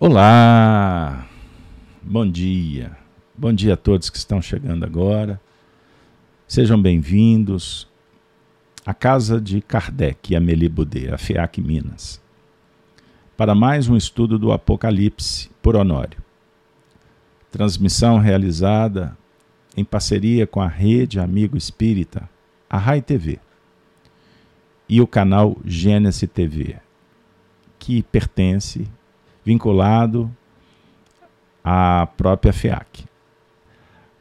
[0.00, 1.26] Olá,
[2.00, 2.96] bom dia,
[3.36, 5.40] bom dia a todos que estão chegando agora.
[6.46, 7.88] Sejam bem-vindos
[8.86, 12.22] à casa de Kardec e Amélie Boudet, a FEAC Minas,
[13.36, 16.22] para mais um estudo do Apocalipse por Honório.
[17.50, 19.18] Transmissão realizada
[19.76, 22.30] em parceria com a Rede Amigo Espírita,
[22.70, 23.40] a RAI TV,
[24.88, 26.76] e o canal Gênesis TV,
[27.80, 28.86] que pertence
[29.48, 30.30] vinculado
[31.64, 33.06] à própria FEAC.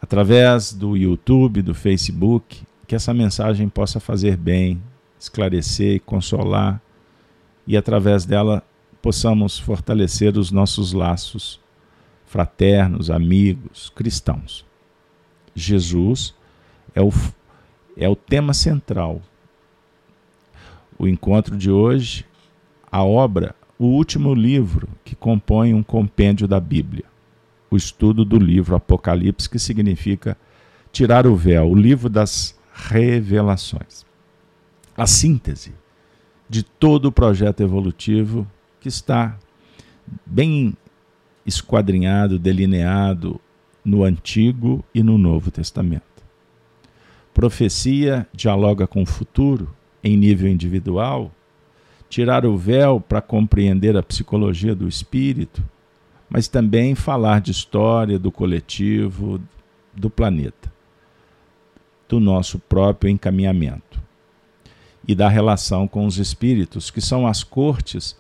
[0.02, 4.82] Através do YouTube, do Facebook, que essa mensagem possa fazer bem,
[5.20, 6.82] esclarecer e consolar,
[7.68, 8.63] e através dela
[9.02, 11.59] possamos fortalecer os nossos laços
[12.26, 14.66] fraternos, amigos, cristãos.
[15.54, 16.34] Jesus
[16.96, 17.12] é o,
[17.98, 19.21] é o tema central.
[20.98, 22.26] O encontro de hoje,
[22.90, 27.05] a obra o último livro que compõe um compêndio da Bíblia,
[27.70, 30.38] o estudo do livro Apocalipse, que significa
[30.91, 34.05] tirar o véu, o livro das revelações.
[34.96, 35.74] A síntese
[36.49, 38.48] de todo o projeto evolutivo
[38.79, 39.38] que está
[40.26, 40.76] bem
[41.46, 43.40] esquadrinhado, delineado
[43.84, 46.04] no Antigo e no Novo Testamento.
[47.34, 49.70] Profecia dialoga com o futuro
[50.04, 51.32] em nível individual
[52.10, 55.63] tirar o véu para compreender a psicologia do espírito,
[56.30, 59.40] mas também falar de história do coletivo,
[59.94, 60.72] do planeta,
[62.08, 64.02] do nosso próprio encaminhamento
[65.08, 68.18] e da relação com os espíritos, que são as cortes,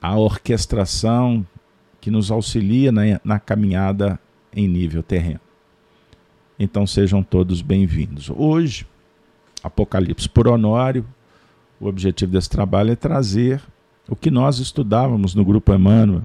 [0.00, 1.46] a orquestração
[2.00, 4.18] que nos auxilia na, na caminhada
[4.54, 5.40] em nível terreno.
[6.58, 8.30] Então sejam todos bem-vindos.
[8.30, 8.86] Hoje,
[9.62, 11.04] Apocalipse por Honório,
[11.80, 13.62] o objetivo desse trabalho é trazer
[14.08, 16.22] o que nós estudávamos no Grupo Emmanuel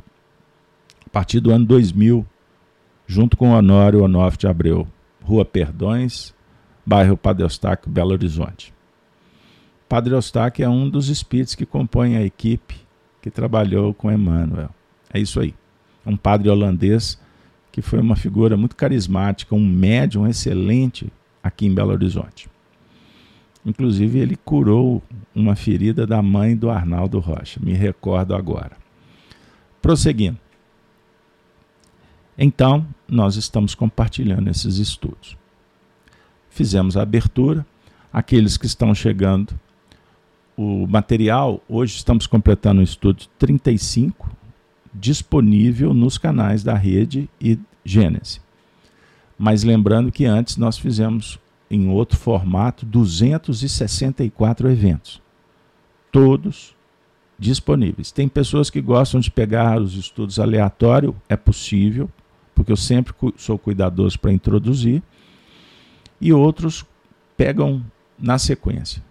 [1.06, 2.26] a partir do ano 2000,
[3.08, 4.86] junto com o Honório Onofre de Abreu,
[5.24, 6.34] Rua Perdões,
[6.86, 8.74] bairro Padre Eustáquio, Belo Horizonte.
[9.88, 12.76] Padre Eustáquio é um dos espíritos que compõem a equipe
[13.22, 14.70] que trabalhou com Emmanuel.
[15.14, 15.54] É isso aí.
[16.06, 17.20] É um padre holandês
[17.72, 21.12] que foi uma figura muito carismática, um médium excelente
[21.42, 22.50] aqui em Belo Horizonte.
[23.66, 25.02] Inclusive, ele curou
[25.34, 28.78] uma ferida da mãe do Arnaldo Rocha, me recordo agora.
[29.82, 30.38] Prosseguindo.
[32.38, 35.38] Então, nós estamos compartilhando esses estudos.
[36.50, 37.66] Fizemos a abertura.
[38.12, 39.60] Aqueles que estão chegando,
[40.56, 44.30] o material, hoje estamos completando o estudo 35,
[44.94, 48.40] disponível nos canais da rede e Gênesis.
[49.38, 51.38] Mas lembrando que antes nós fizemos
[51.70, 55.22] em outro formato 264 eventos.
[56.12, 56.76] Todos
[57.38, 58.12] disponíveis.
[58.12, 62.10] Tem pessoas que gostam de pegar os estudos aleatórios, é possível,
[62.54, 65.04] porque eu sempre sou cuidadoso para introduzir,
[66.20, 66.86] e outros
[67.36, 67.84] pegam
[68.18, 69.04] na sequência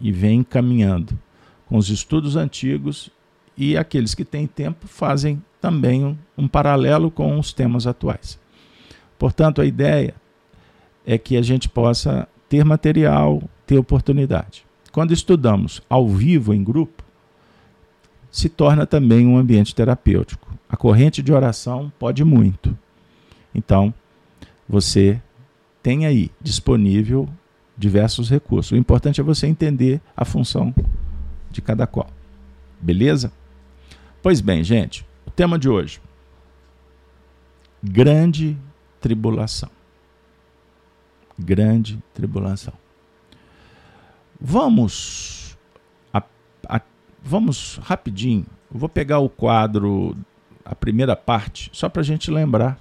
[0.00, 1.18] e vêm caminhando
[1.66, 3.10] com os estudos antigos
[3.56, 8.38] e aqueles que têm tempo fazem também um, um paralelo com os temas atuais.
[9.18, 10.14] Portanto, a ideia
[11.06, 14.64] é que a gente possa ter material, ter oportunidade.
[14.92, 17.02] Quando estudamos ao vivo em grupo,
[18.30, 20.52] se torna também um ambiente terapêutico.
[20.68, 22.76] A corrente de oração pode muito.
[23.54, 23.92] Então,
[24.68, 25.20] você
[25.82, 27.28] tem aí disponível
[27.76, 28.72] diversos recursos.
[28.72, 30.74] O importante é você entender a função
[31.50, 32.08] de cada qual.
[32.80, 33.32] Beleza?
[34.22, 36.00] Pois bem, gente, o tema de hoje:
[37.82, 38.56] grande
[39.00, 39.73] tribulação
[41.38, 42.74] grande tribulação.
[44.40, 45.56] Vamos,
[46.12, 46.22] a,
[46.68, 46.80] a,
[47.22, 48.46] vamos rapidinho.
[48.72, 50.16] Eu vou pegar o quadro,
[50.64, 52.78] a primeira parte, só para a gente lembrar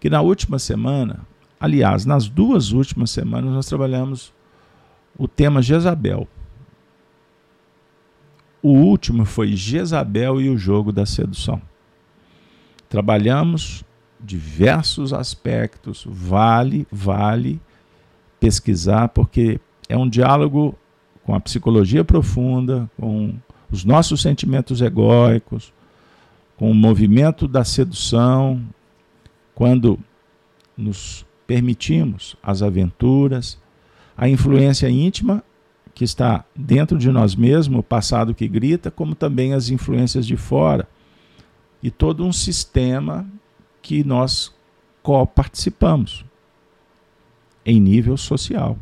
[0.00, 1.20] que na última semana,
[1.58, 4.32] aliás, nas duas últimas semanas, nós trabalhamos
[5.16, 6.28] o tema Jezabel.
[8.62, 11.62] O último foi Jezabel e o jogo da sedução.
[12.88, 13.84] Trabalhamos
[14.20, 16.04] diversos aspectos.
[16.08, 17.60] Vale, vale
[18.38, 20.74] pesquisar, porque é um diálogo
[21.24, 23.34] com a psicologia profunda, com
[23.70, 25.72] os nossos sentimentos egóicos,
[26.56, 28.62] com o movimento da sedução,
[29.54, 29.98] quando
[30.76, 33.58] nos permitimos as aventuras,
[34.16, 35.42] a influência íntima
[35.94, 40.36] que está dentro de nós mesmos, o passado que grita, como também as influências de
[40.36, 40.86] fora,
[41.82, 43.26] e todo um sistema
[43.80, 44.54] que nós
[45.02, 46.25] co-participamos
[47.66, 48.78] em nível social,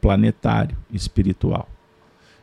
[0.00, 1.68] planetário, espiritual.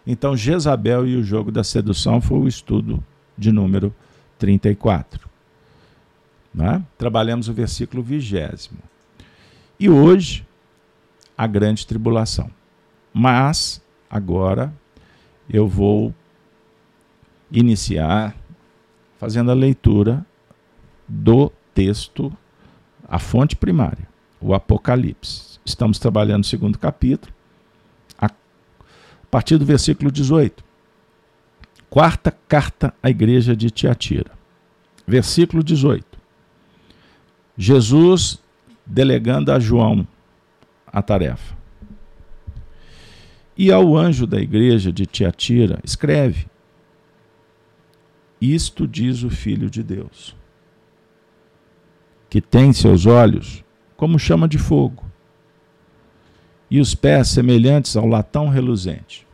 [0.05, 3.03] Então, Jezabel e o jogo da sedução foi o estudo
[3.35, 3.93] de número
[4.37, 5.27] 34.
[6.53, 6.83] Né?
[6.97, 8.77] Trabalhamos o versículo vigésimo.
[9.79, 10.45] E hoje,
[11.35, 12.49] a grande tribulação.
[13.11, 14.71] Mas, agora,
[15.49, 16.13] eu vou
[17.51, 18.35] iniciar
[19.17, 20.25] fazendo a leitura
[21.07, 22.31] do texto,
[23.07, 24.07] a fonte primária,
[24.47, 25.59] o Apocalipse.
[25.65, 27.33] Estamos trabalhando o segundo capítulo,
[28.17, 28.29] a
[29.29, 30.63] partir do versículo 18.
[31.89, 34.31] Quarta carta à igreja de Tiatira.
[35.05, 36.05] Versículo 18.
[37.57, 38.41] Jesus
[38.85, 40.07] delegando a João
[40.85, 41.57] a tarefa.
[43.57, 46.45] E ao anjo da igreja de Tiatira, escreve:
[48.39, 50.35] Isto diz o Filho de Deus,
[52.29, 53.65] que tem seus olhos
[53.97, 55.03] como chama de fogo,
[56.69, 59.25] e os pés semelhantes ao latão reluzente.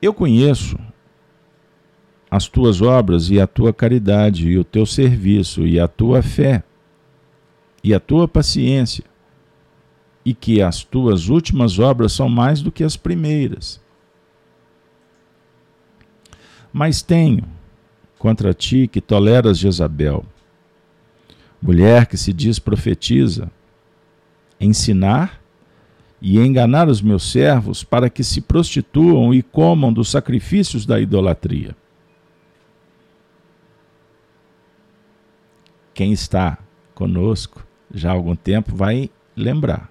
[0.00, 0.78] Eu conheço
[2.30, 6.62] as tuas obras e a tua caridade, e o teu serviço, e a tua fé,
[7.82, 9.04] e a tua paciência,
[10.24, 13.80] e que as tuas últimas obras são mais do que as primeiras.
[16.72, 17.44] Mas tenho
[18.18, 20.24] contra ti que toleras Jezabel,
[21.60, 23.50] mulher que se diz profetiza,
[24.60, 25.40] ensinar
[26.20, 31.76] e enganar os meus servos para que se prostituam e comam dos sacrifícios da idolatria.
[35.94, 36.58] Quem está
[36.94, 39.90] conosco já há algum tempo vai lembrar.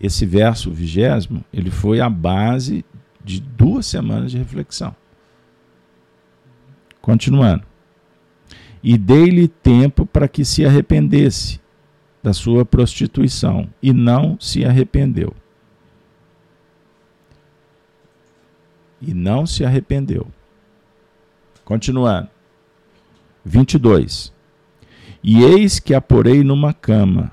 [0.00, 2.84] Esse verso vigésimo, ele foi a base
[3.24, 4.94] de duas semanas de reflexão.
[7.00, 7.71] Continuando.
[8.82, 11.60] E dei-lhe tempo para que se arrependesse
[12.22, 15.34] da sua prostituição, e não se arrependeu.
[19.00, 20.28] E não se arrependeu.
[21.64, 22.28] Continuando.
[23.44, 24.32] 22.
[25.22, 27.32] E eis que a porei numa cama,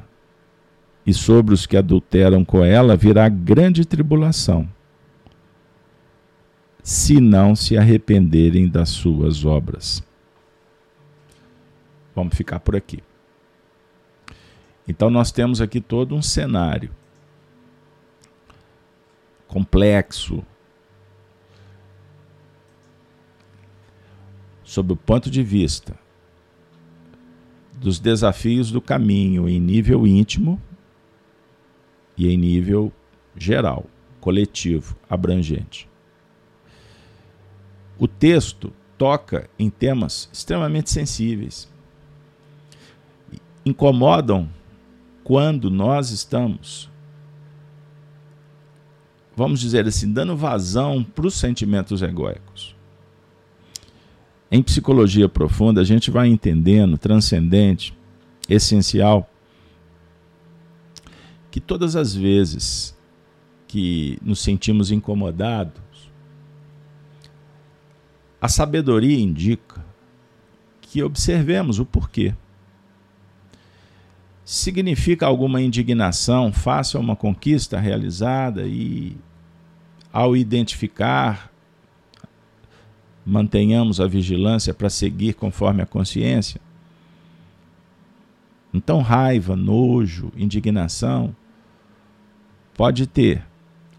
[1.06, 4.68] e sobre os que adulteram com ela virá grande tribulação,
[6.84, 10.04] se não se arrependerem das suas obras.
[12.15, 13.03] Vamos ficar por aqui.
[14.88, 16.91] Então, nós temos aqui todo um cenário
[19.47, 20.44] complexo,
[24.63, 25.97] sob o ponto de vista
[27.73, 30.62] dos desafios do caminho em nível íntimo
[32.17, 32.91] e em nível
[33.35, 33.85] geral,
[34.19, 35.89] coletivo, abrangente.
[37.97, 41.71] O texto toca em temas extremamente sensíveis.
[43.69, 44.50] Incomodam
[45.24, 46.89] quando nós estamos,
[49.36, 52.75] vamos dizer assim, dando vazão para os sentimentos egóicos.
[54.51, 57.95] Em psicologia profunda, a gente vai entendendo, transcendente,
[58.50, 59.30] essencial,
[61.51, 62.98] que todas as vezes
[63.68, 66.12] que nos sentimos incomodados,
[68.42, 69.86] a sabedoria indica
[70.81, 72.33] que observemos o porquê.
[74.51, 79.16] Significa alguma indignação face a uma conquista realizada e,
[80.12, 81.51] ao identificar
[83.24, 86.60] mantenhamos a vigilância para seguir conforme a consciência.
[88.74, 91.36] Então, raiva, nojo, indignação
[92.74, 93.46] pode ter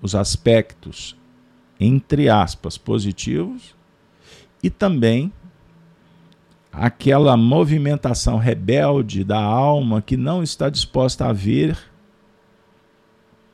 [0.02, 1.16] os aspectos,
[1.78, 3.76] entre aspas, positivos
[4.60, 5.32] e também
[6.72, 11.76] aquela movimentação rebelde da alma que não está disposta a ver,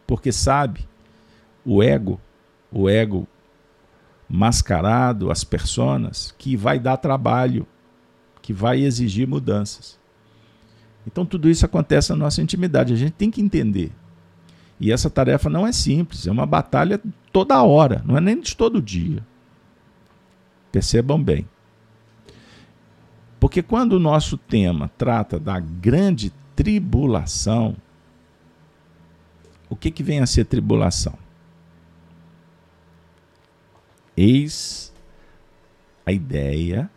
[0.07, 0.87] porque sabe,
[1.65, 2.21] o ego,
[2.71, 3.27] o ego
[4.29, 7.67] mascarado, as personas, que vai dar trabalho,
[8.43, 9.99] que vai exigir mudanças.
[11.07, 13.93] Então tudo isso acontece na nossa intimidade, a gente tem que entender.
[14.79, 17.01] E essa tarefa não é simples, é uma batalha
[17.33, 19.25] toda hora, não é nem de todo dia.
[20.71, 21.49] Percebam bem.
[23.47, 27.77] Porque quando o nosso tema trata da grande tribulação,
[29.71, 31.17] o que, que vem a ser tribulação?
[34.17, 34.93] Eis
[36.05, 36.91] a ideia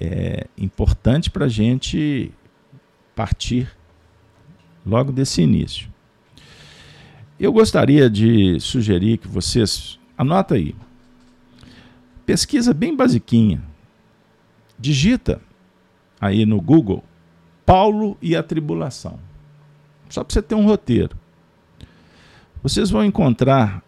[0.00, 2.32] é importante para a gente
[3.14, 3.70] partir
[4.84, 5.88] logo desse início.
[7.38, 10.74] Eu gostaria de sugerir que vocês anota aí.
[12.26, 13.62] Pesquisa bem basiquinha.
[14.76, 15.40] Digita
[16.22, 17.02] aí no Google
[17.66, 19.18] Paulo e a tribulação.
[20.08, 21.16] Só para você ter um roteiro.
[22.62, 23.82] Vocês vão encontrar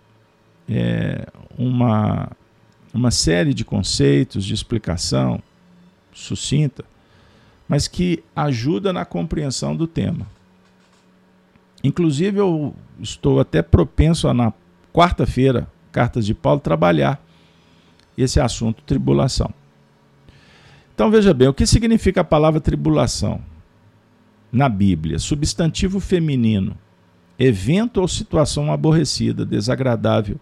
[0.68, 2.32] é, uma,
[2.92, 5.40] uma série de conceitos de explicação
[6.12, 6.84] sucinta,
[7.68, 10.26] mas que ajuda na compreensão do tema.
[11.84, 14.52] Inclusive, eu estou até propenso a, na
[14.92, 17.24] quarta-feira, Cartas de Paulo, trabalhar
[18.18, 19.52] esse assunto, tribulação.
[20.94, 23.40] Então veja bem, o que significa a palavra tribulação
[24.52, 25.18] na Bíblia?
[25.18, 26.78] Substantivo feminino,
[27.38, 30.38] evento ou situação aborrecida, desagradável,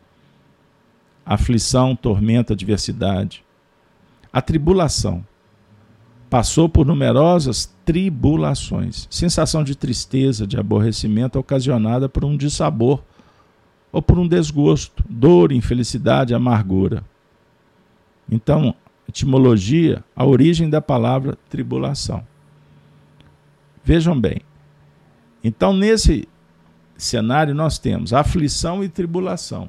[1.25, 3.43] aflição, tormenta, adversidade.
[4.31, 5.25] A tribulação
[6.29, 13.03] passou por numerosas tribulações, sensação de tristeza, de aborrecimento ocasionada por um dissabor
[13.91, 17.05] ou por um desgosto, dor, infelicidade, amargura.
[18.31, 18.75] Então,
[19.09, 22.27] etimologia, a origem da palavra tribulação.
[23.85, 24.41] Vejam bem.
[25.43, 26.29] Então, nesse
[26.97, 29.69] cenário, nós temos aflição e tribulação.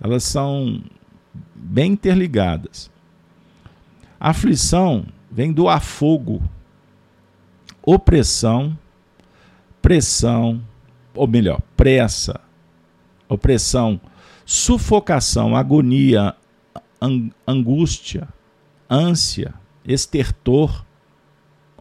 [0.00, 0.82] Elas são
[1.54, 2.90] bem interligadas.
[4.18, 6.42] A aflição vem do afogo,
[7.82, 8.76] opressão,
[9.80, 10.60] pressão,
[11.14, 12.40] ou melhor, pressa,
[13.28, 14.00] opressão,
[14.44, 16.34] sufocação, agonia,
[17.46, 18.28] angústia,
[18.88, 19.54] ânsia,
[19.84, 20.84] estertor.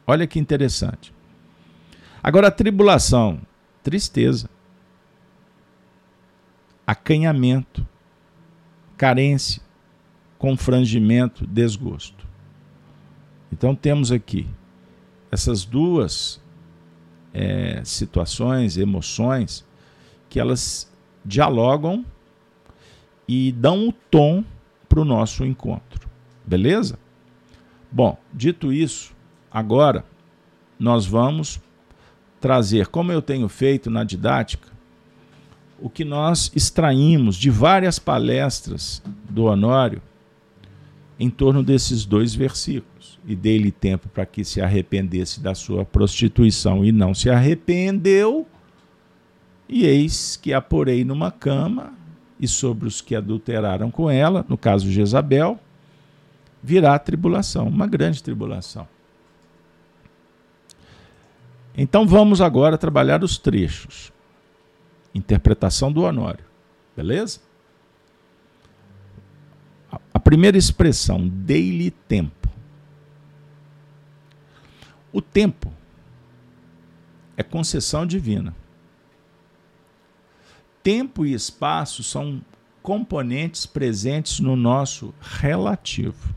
[0.06, 1.14] Olha que interessante.
[2.22, 3.42] Agora, a tribulação,
[3.84, 4.50] tristeza,
[6.86, 7.88] acanhamento,
[8.98, 9.62] carência,
[10.38, 12.28] confrangimento, desgosto.
[13.52, 14.48] Então, temos aqui
[15.32, 16.42] essas duas
[17.34, 19.66] é, situações, emoções,
[20.30, 20.92] que elas
[21.24, 22.06] dialogam
[23.28, 24.44] e dão o tom
[24.90, 26.10] para o nosso encontro.
[26.46, 27.00] Beleza?
[27.92, 29.14] Bom, dito isso,
[29.52, 30.04] agora
[30.80, 31.62] nós vamos
[32.42, 34.68] trazer, como eu tenho feito na didática,
[35.80, 40.02] o que nós extraímos de várias palestras do Honório
[41.20, 43.20] em torno desses dois versículos.
[43.28, 48.48] E dei-lhe tempo para que se arrependesse da sua prostituição e não se arrependeu.
[49.68, 51.94] E eis que a porei numa cama
[52.40, 55.60] e sobre os que adulteraram com ela, no caso Jezabel,
[56.64, 58.88] virá tribulação, uma grande tribulação.
[61.76, 64.12] Então vamos agora trabalhar os trechos.
[65.14, 66.46] Interpretação do Honório.
[66.96, 67.40] Beleza?
[70.14, 72.50] A primeira expressão, dei-lhe tempo.
[75.12, 75.72] O tempo
[77.36, 78.54] é concessão divina.
[80.82, 82.42] Tempo e espaço são
[82.82, 86.34] componentes presentes no nosso relativo.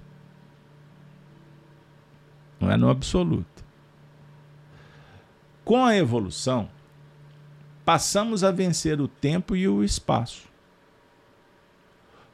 [2.60, 3.64] Não é no absoluto.
[5.64, 6.68] Com a evolução,
[7.84, 10.48] passamos a vencer o tempo e o espaço.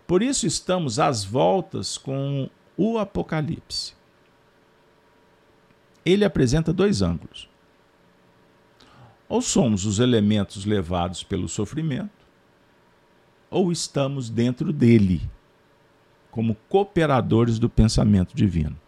[0.06, 3.92] Por isso estamos às voltas com o Apocalipse.
[6.04, 7.48] Ele apresenta dois ângulos.
[9.28, 12.26] Ou somos os elementos levados pelo sofrimento,
[13.50, 15.28] ou estamos dentro dele,
[16.30, 18.78] como cooperadores do pensamento divino.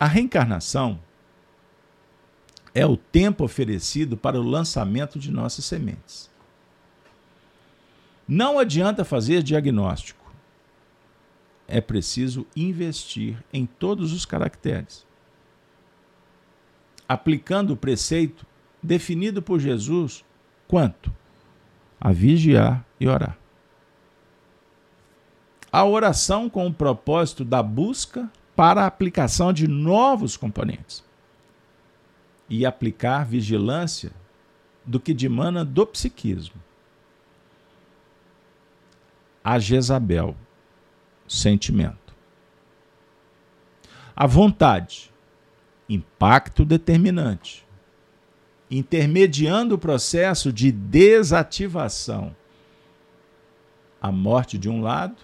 [0.00, 1.00] A reencarnação
[2.74, 6.30] é o tempo oferecido para o lançamento de nossas sementes.
[8.26, 10.32] Não adianta fazer diagnóstico.
[11.66, 15.07] É preciso investir em todos os caracteres
[17.08, 18.46] aplicando o preceito
[18.82, 20.24] definido por Jesus
[20.68, 21.10] quanto?
[21.98, 23.36] A vigiar e orar.
[25.72, 31.04] A oração com o propósito da busca para a aplicação de novos componentes.
[32.48, 34.12] E aplicar vigilância
[34.84, 36.56] do que dimana do psiquismo.
[39.44, 40.34] A Jezabel,
[41.26, 42.14] sentimento.
[44.16, 45.12] A vontade,
[45.88, 47.66] impacto determinante,
[48.70, 52.36] intermediando o processo de desativação.
[54.00, 55.16] A morte de um lado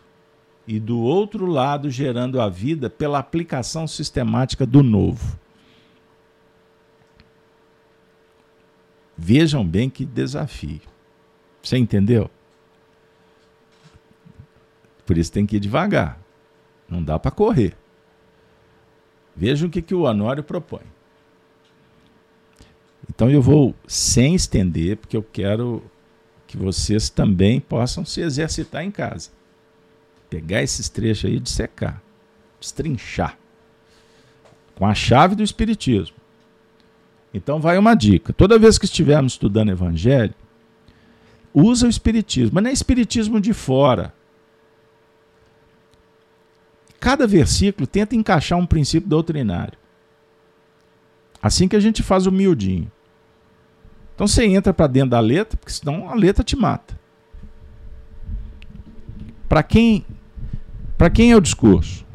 [0.67, 5.39] e do outro lado gerando a vida pela aplicação sistemática do novo.
[9.17, 10.81] Vejam bem que desafio.
[11.63, 12.29] Você entendeu?
[15.07, 16.19] Por isso tem que ir devagar.
[16.89, 17.77] Não dá para correr.
[19.37, 20.83] Vejam o que, que o Honório propõe.
[23.09, 25.83] Então eu vou sem estender, porque eu quero
[26.47, 29.31] que vocês também possam se exercitar em casa.
[30.31, 32.03] Pegar esses trechos aí de secar,
[32.61, 33.39] destrinchar.
[34.75, 36.17] Com a chave do Espiritismo.
[37.33, 38.33] Então vai uma dica.
[38.33, 40.35] Toda vez que estivermos estudando Evangelho,
[41.53, 44.15] usa o espiritismo, mas não é espiritismo de fora.
[47.05, 49.77] Cada versículo tenta encaixar um princípio doutrinário.
[51.43, 52.91] Assim que a gente faz o miudinho.
[54.15, 56.99] Então você entra para dentro da letra, porque senão a letra te mata.
[59.47, 60.07] Para quem
[60.97, 62.07] para quem é o discurso?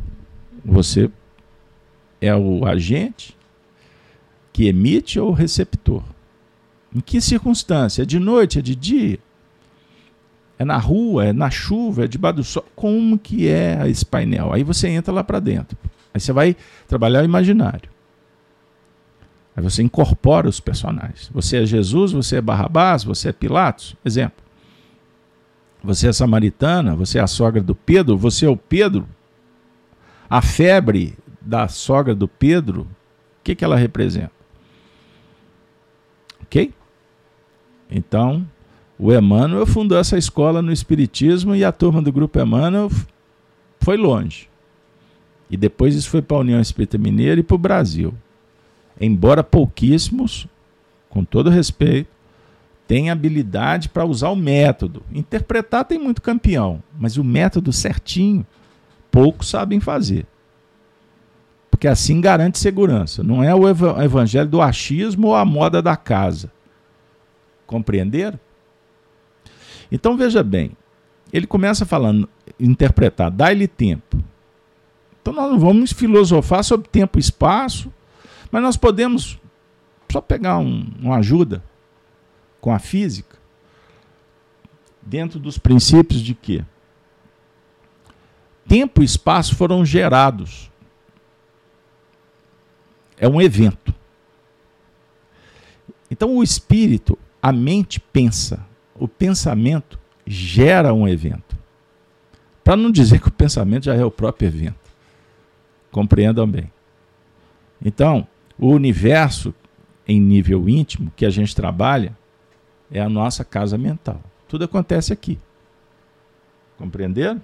[0.66, 1.12] Você
[2.20, 3.38] é o agente
[4.52, 6.04] que emite ou o receptor?
[6.96, 8.02] Em que circunstância?
[8.02, 9.20] É de noite, é de dia?
[10.60, 12.66] É na rua, é na chuva, é debaixo do sol?
[12.76, 14.52] Como que é esse painel?
[14.52, 15.78] Aí você entra lá para dentro.
[16.14, 16.54] Aí você vai
[16.86, 17.90] trabalhar o imaginário.
[19.56, 21.30] Aí você incorpora os personagens.
[21.34, 23.96] Você é Jesus, você é Barrabás, você é Pilatos.
[24.04, 24.44] Exemplo.
[25.82, 29.08] Você é samaritana, você é a sogra do Pedro, você é o Pedro.
[30.30, 34.32] A febre da sogra do Pedro, o que, que ela representa?
[36.42, 36.74] Ok?
[37.90, 38.46] Então,
[39.00, 42.92] o Emmanuel fundou essa escola no Espiritismo e a turma do Grupo Emmanuel
[43.80, 44.50] foi longe.
[45.50, 48.14] E depois isso foi para a União Espírita Mineira e para o Brasil.
[49.00, 50.48] Embora pouquíssimos,
[51.10, 52.10] com todo respeito,
[52.86, 55.02] tem habilidade para usar o método.
[55.14, 58.46] Interpretar tem muito campeão, mas o método certinho,
[59.10, 60.26] poucos sabem fazer.
[61.72, 63.24] Porque assim garante segurança.
[63.24, 66.52] Não é o evangelho do achismo ou a moda da casa.
[67.66, 68.38] Compreenderam?
[69.92, 70.72] Então veja bem,
[71.32, 72.30] ele começa falando,
[72.60, 74.18] interpretar, dá-lhe tempo.
[75.22, 77.92] Então nós não vamos filosofar sobre tempo e espaço,
[78.52, 79.40] mas nós podemos
[80.12, 81.64] só pegar um, uma ajuda
[82.60, 83.38] com a física,
[85.02, 86.64] dentro dos princípios de que
[88.68, 90.70] tempo e espaço foram gerados.
[93.18, 93.94] É um evento.
[96.10, 98.66] Então o espírito, a mente pensa,
[99.00, 101.58] o pensamento gera um evento.
[102.64, 104.78] Para não dizer que o pensamento já é o próprio evento.
[105.92, 106.72] Compreendam bem.
[107.84, 109.54] Então, o universo
[110.08, 112.16] em nível íntimo que a gente trabalha
[112.92, 114.22] é a nossa casa mental.
[114.48, 115.40] Tudo acontece aqui.
[116.78, 117.42] Compreenderam?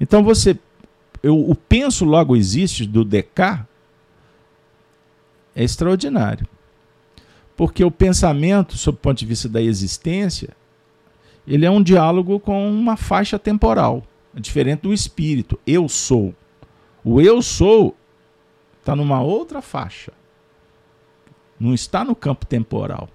[0.00, 0.58] Então você.
[1.22, 3.66] Eu, o penso logo existe do Descartes
[5.54, 6.46] é extraordinário.
[7.56, 10.50] Porque o pensamento, sob o ponto de vista da existência,
[11.46, 14.02] ele é um diálogo com uma faixa temporal,
[14.32, 15.58] diferente do espírito.
[15.66, 16.34] Eu sou.
[17.04, 17.94] O eu sou
[18.80, 20.12] está numa outra faixa.
[21.58, 23.08] Não está no campo temporal.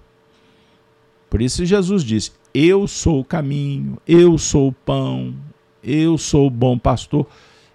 [1.28, 5.34] Por isso Jesus disse: Eu sou o caminho, eu sou o pão,
[5.82, 7.26] eu sou o bom pastor.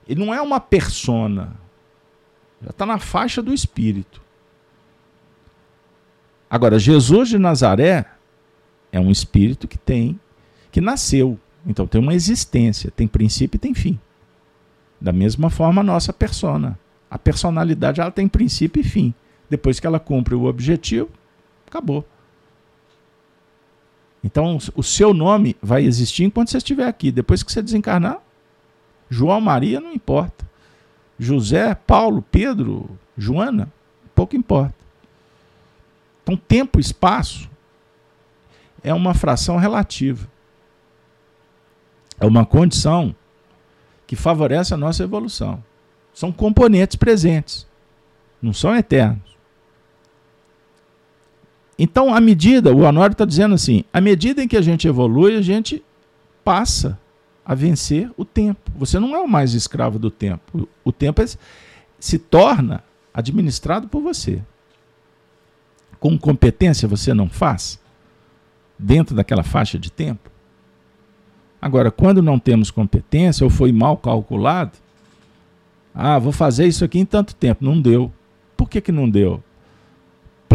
[0.08, 1.56] Ele não é uma persona,
[2.62, 4.22] já está na faixa do espírito.
[6.50, 8.06] Agora, Jesus de Nazaré
[8.91, 10.20] é um espírito que tem,
[10.76, 13.98] que nasceu, então tem uma existência, tem princípio e tem fim.
[15.00, 16.78] Da mesma forma, a nossa persona.
[17.10, 19.14] A personalidade ela tem princípio e fim.
[19.50, 21.10] Depois que ela cumpre o objetivo,
[21.66, 22.06] acabou.
[24.22, 27.10] Então, o seu nome vai existir enquanto você estiver aqui.
[27.10, 28.22] Depois que você desencarnar,
[29.10, 30.46] João Maria não importa.
[31.18, 33.72] José, Paulo, Pedro, Joana,
[34.14, 34.76] pouco importa.
[36.22, 37.50] Então, tempo e espaço
[38.84, 40.35] é uma fração relativa.
[42.19, 43.15] É uma condição
[44.08, 45.63] que favorece a nossa evolução.
[46.13, 47.67] São componentes presentes,
[48.41, 49.36] não são eternos.
[51.78, 55.36] Então, à medida, o Honório está dizendo assim, à medida em que a gente evolui,
[55.36, 55.84] a gente
[56.43, 56.97] passa
[57.45, 58.71] a vencer o tempo.
[58.78, 60.67] Você não é mais escravo do tempo.
[60.84, 61.25] O tempo é,
[61.99, 64.41] se torna administrado por você.
[65.99, 67.80] Com competência você não faz
[68.80, 70.32] dentro daquela faixa de tempo.
[71.65, 74.73] Agora, quando não temos competência ou foi mal calculado,
[75.93, 78.12] ah, vou fazer isso aqui em tanto tempo, não deu.
[78.56, 79.41] Por que, que não deu?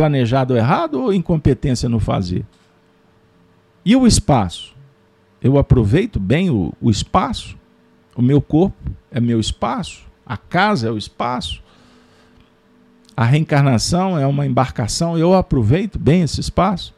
[0.00, 2.46] planejado errado ou incompetência no fazer?
[3.84, 4.74] E o espaço?
[5.42, 7.54] Eu aproveito bem o, o espaço?
[8.16, 10.06] O meu corpo é meu espaço?
[10.24, 11.62] A casa é o espaço?
[13.14, 15.18] A reencarnação é uma embarcação?
[15.18, 16.94] Eu aproveito bem esse espaço?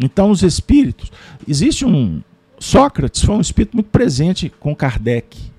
[0.00, 1.12] Então, os espíritos.
[1.46, 2.22] Existe um.
[2.58, 5.50] Sócrates foi um espírito muito presente com Kardec.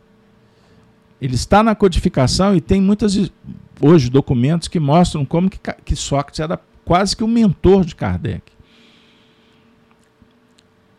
[1.22, 3.32] Ele está na codificação e tem muitas
[3.80, 8.52] hoje documentos que mostram como que, que Sócrates era quase que o mentor de Kardec.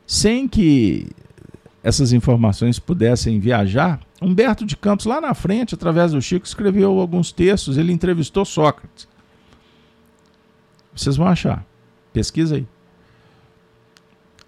[0.06, 1.08] Sem que
[1.82, 7.32] essas informações pudessem viajar, Humberto de Campos, lá na frente, através do Chico, escreveu alguns
[7.32, 9.08] textos, ele entrevistou Sócrates.
[10.94, 11.64] Vocês vão achar.
[12.12, 12.66] Pesquisa aí.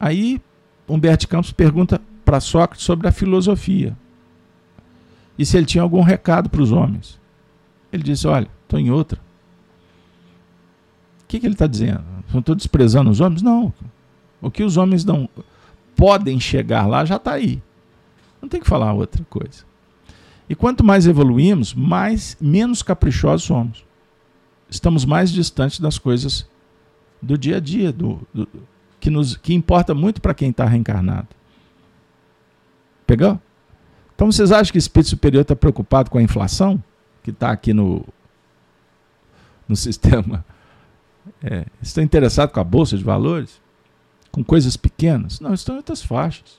[0.04, 0.38] Aí
[0.86, 3.96] Humberto Campos pergunta para Sócrates sobre a filosofia.
[5.38, 7.18] E se ele tinha algum recado para os homens.
[7.90, 9.18] Ele disse: Olha, estou em outra.
[11.22, 12.04] O que, que ele está dizendo?
[12.30, 13.40] Não estou desprezando os homens?
[13.40, 13.72] Não.
[14.42, 15.26] O que os homens não
[15.96, 17.62] podem chegar lá já está aí.
[18.42, 19.64] Não tem que falar outra coisa.
[20.50, 23.82] E quanto mais evoluímos, mais menos caprichosos somos.
[24.68, 26.46] Estamos mais distantes das coisas
[27.22, 28.46] do dia a dia, do, do
[29.04, 31.28] que, nos, que importa muito para quem está reencarnado.
[33.06, 33.38] Pegou?
[34.14, 36.82] Então vocês acham que o espírito superior está preocupado com a inflação
[37.22, 38.02] que está aqui no,
[39.68, 40.42] no sistema?
[41.42, 43.60] É, estão interessados com a bolsa de valores?
[44.32, 45.38] Com coisas pequenas?
[45.38, 46.58] Não, estão em outras faixas.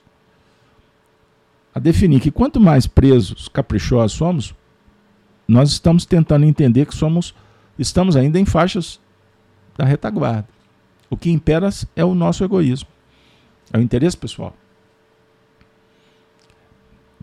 [1.74, 4.54] A definir que quanto mais presos, caprichosos somos,
[5.48, 7.34] nós estamos tentando entender que somos,
[7.76, 9.00] estamos ainda em faixas
[9.76, 10.55] da retaguarda.
[11.08, 12.88] O que impera é o nosso egoísmo,
[13.72, 14.54] é o interesse pessoal.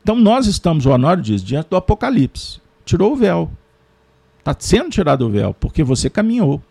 [0.01, 2.61] Então nós estamos, o Honório diz, diante do Apocalipse.
[2.85, 3.51] Tirou o véu.
[4.39, 6.61] Está sendo tirado o véu, porque você caminhou.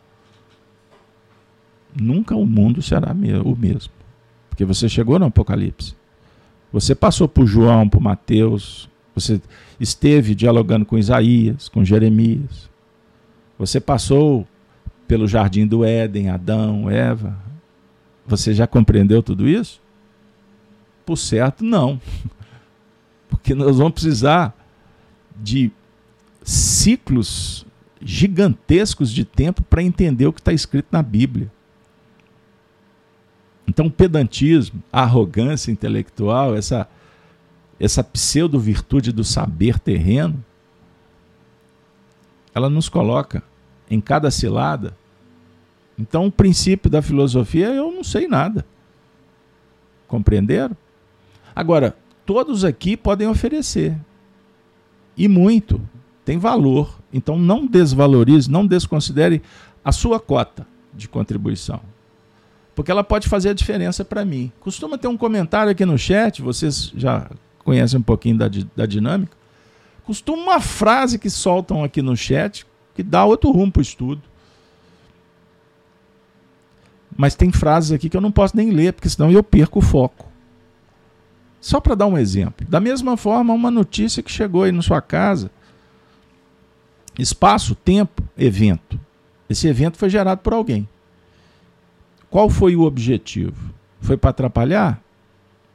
[1.99, 3.93] Nunca o mundo será o mesmo.
[4.51, 5.95] Porque você chegou no Apocalipse.
[6.71, 9.41] Você passou por João, por Mateus, você
[9.79, 12.71] esteve dialogando com Isaías, com Jeremias.
[13.59, 14.47] Você passou
[15.13, 17.37] pelo jardim do Éden, Adão, Eva.
[18.27, 19.79] Você já compreendeu tudo isso?
[21.05, 22.01] Por certo, não.
[23.29, 24.57] Porque nós vamos precisar
[25.37, 25.71] de
[26.43, 27.67] ciclos
[28.01, 31.53] gigantescos de tempo para entender o que está escrito na Bíblia.
[33.69, 36.89] Então, o pedantismo, a arrogância intelectual, essa,
[37.79, 40.43] essa pseudo-virtude do saber terreno,
[42.55, 43.43] ela nos coloca
[43.91, 45.02] em cada cilada.
[45.99, 48.65] Então, o princípio da filosofia eu não sei nada.
[50.09, 50.77] Compreenderam?
[51.55, 53.97] Agora, todos aqui podem oferecer.
[55.17, 55.81] E muito.
[56.25, 56.99] Tem valor.
[57.13, 59.43] Então não desvalorize, não desconsidere
[59.85, 61.81] a sua cota de contribuição.
[62.75, 64.51] Porque ela pode fazer a diferença para mim.
[64.61, 69.37] Costuma ter um comentário aqui no chat, vocês já conhecem um pouquinho da, da dinâmica.
[70.05, 74.23] Costuma uma frase que soltam aqui no chat que dá outro rumo para o estudo.
[77.17, 79.83] Mas tem frases aqui que eu não posso nem ler, porque senão eu perco o
[79.83, 80.27] foco.
[81.61, 82.67] Só para dar um exemplo.
[82.69, 85.51] Da mesma forma, uma notícia que chegou aí na sua casa.
[87.19, 88.99] Espaço, tempo, evento.
[89.49, 90.89] Esse evento foi gerado por alguém.
[92.31, 93.73] Qual foi o objetivo?
[94.01, 95.01] Foi para atrapalhar?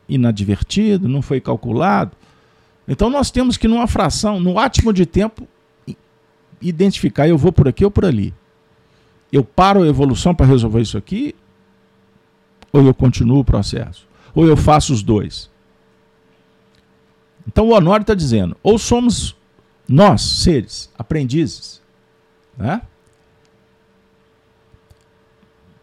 [0.09, 1.07] Inadvertido?
[1.07, 2.11] Não foi calculado?
[2.87, 5.47] Então nós temos que, numa fração, no átimo de tempo,
[6.61, 8.33] identificar: eu vou por aqui ou por ali.
[9.31, 11.35] Eu paro a evolução para resolver isso aqui?
[12.71, 14.07] Ou eu continuo o processo?
[14.33, 15.49] Ou eu faço os dois?
[17.47, 19.35] Então o Honório está dizendo: ou somos
[19.87, 21.81] nós, seres, aprendizes,
[22.57, 22.81] né?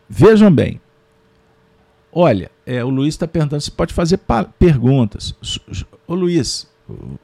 [0.08, 0.80] Vejam bem.
[2.12, 4.20] Olha, é, o Luiz está perguntando se pode fazer
[4.58, 5.34] perguntas.
[6.06, 6.70] Ô Luiz,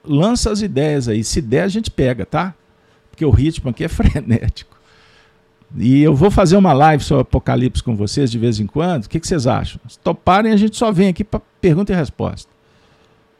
[0.03, 1.23] lança as ideias aí.
[1.23, 2.55] Se der, a gente pega, tá?
[3.11, 4.80] Porque o ritmo aqui é frenético.
[5.77, 9.05] E eu vou fazer uma live sobre Apocalipse com vocês de vez em quando.
[9.05, 9.81] O que, que vocês acham?
[9.89, 12.51] Se toparem, a gente só vem aqui para pergunta e resposta.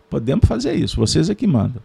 [0.09, 1.83] Podemos fazer isso, vocês é que mandam.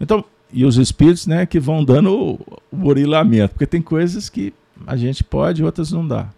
[0.00, 2.38] Então, e os espíritos, né, que vão dando o,
[2.70, 4.52] burilamento, porque tem coisas que
[4.86, 6.28] a gente pode, outras não dá.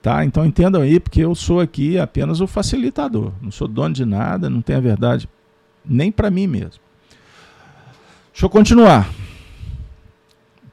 [0.00, 0.24] Tá?
[0.24, 3.32] Então entendam aí, porque eu sou aqui apenas o facilitador.
[3.42, 5.28] Não sou dono de nada, não tenho a verdade
[5.84, 6.80] nem para mim mesmo.
[8.32, 9.08] Deixa eu continuar.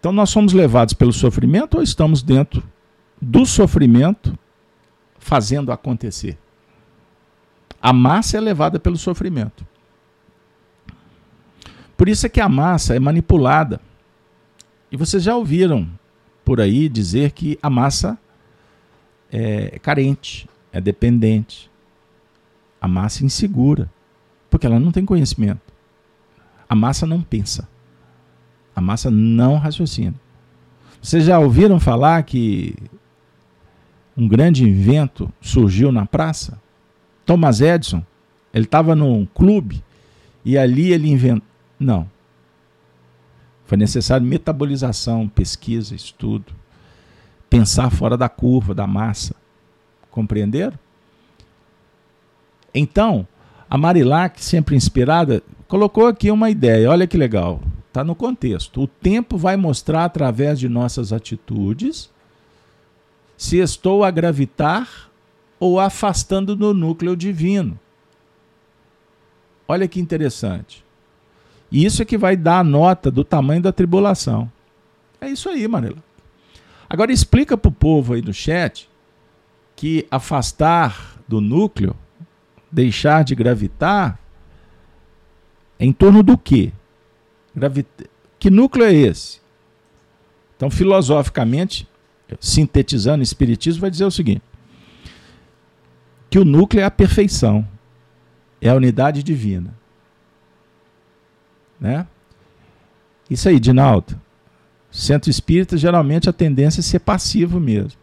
[0.04, 2.62] Então nós somos levados pelo sofrimento ou estamos dentro
[3.22, 4.38] do sofrimento
[5.18, 6.38] fazendo acontecer?
[7.82, 9.66] A massa é levada pelo sofrimento.
[11.96, 13.80] Por isso é que a massa é manipulada.
[14.92, 15.90] E vocês já ouviram
[16.44, 18.20] por aí dizer que a massa
[19.32, 21.72] é carente, é dependente.
[22.82, 23.90] A massa é insegura,
[24.50, 25.62] porque ela não tem conhecimento.
[26.68, 27.72] A massa não pensa.
[28.76, 30.16] A massa não raciocina.
[31.02, 32.76] Vocês já ouviram falar que
[34.16, 36.60] um grande invento surgiu na praça?
[37.26, 38.04] Thomas Edison,
[38.54, 39.84] ele estava num clube
[40.46, 41.48] e ali ele inventou.
[41.80, 42.10] Não.
[43.66, 46.54] Foi necessário metabolização, pesquisa, estudo,
[47.50, 49.36] pensar fora da curva, da massa.
[50.12, 50.78] Compreenderam?
[52.74, 53.28] Então,
[53.70, 56.90] a Marilac, sempre inspirada, colocou aqui uma ideia.
[56.90, 57.62] Olha que legal.
[57.94, 58.82] Está no contexto.
[58.82, 62.10] O tempo vai mostrar através de nossas atitudes
[63.38, 65.12] se estou a gravitar
[65.60, 67.80] ou afastando do núcleo divino.
[69.68, 70.84] Olha que interessante.
[71.72, 74.52] E isso é que vai dar a nota do tamanho da tribulação.
[75.22, 76.04] É isso aí, Manela.
[76.90, 78.90] Agora explica para o povo aí do chat
[79.76, 81.96] que afastar do núcleo,
[82.72, 84.18] deixar de gravitar,
[85.78, 86.74] é em torno do quê?
[88.40, 89.40] Que núcleo é esse?
[90.56, 91.88] Então, filosoficamente,
[92.40, 94.42] sintetizando o Espiritismo, vai dizer o seguinte:
[96.30, 97.68] que o núcleo é a perfeição,
[98.62, 99.74] é a unidade divina.
[101.80, 102.08] Né?
[103.30, 104.20] Isso aí, Dinaldo.
[104.90, 108.00] Centro espírita, geralmente a tendência é ser passivo mesmo.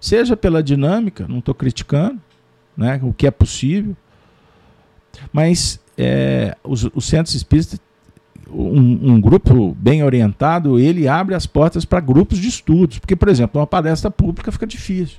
[0.00, 2.20] Seja pela dinâmica, não estou criticando,
[2.76, 3.96] né, o que é possível,
[5.32, 7.78] mas é, os, os centros espíritas
[8.50, 12.98] um, um, grupo bem orientado, ele abre as portas para grupos de estudos.
[12.98, 15.18] Porque, por exemplo, uma palestra pública fica difícil.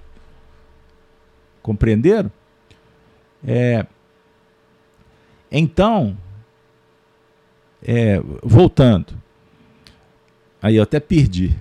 [1.61, 2.31] Compreenderam?
[3.45, 3.85] É,
[5.51, 6.17] então,
[7.83, 9.13] é, voltando.
[10.61, 11.55] Aí eu até perdi.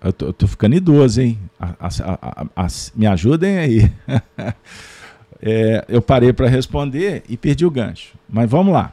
[0.00, 1.38] Eu tô, eu tô ficando idoso, hein?
[1.58, 3.92] A, a, a, me ajudem aí.
[5.42, 8.14] é, eu parei para responder e perdi o gancho.
[8.28, 8.92] Mas vamos lá.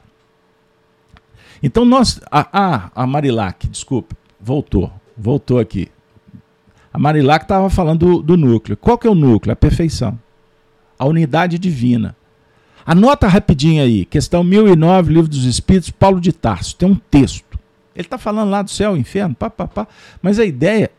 [1.61, 2.19] Então nós.
[2.31, 4.91] Ah, a Marilac, desculpa, voltou.
[5.17, 5.89] Voltou aqui.
[6.93, 8.77] A Marilac estava falando do, do núcleo.
[8.77, 9.53] Qual que é o núcleo?
[9.53, 10.17] A perfeição.
[10.97, 12.15] A unidade divina.
[12.85, 16.75] Anota rapidinho aí, questão 1009, Livro dos Espíritos, Paulo de Tarso.
[16.75, 17.59] Tem um texto.
[17.95, 19.87] Ele está falando lá do céu, inferno, pá, pá, pá.
[20.21, 20.91] Mas a ideia,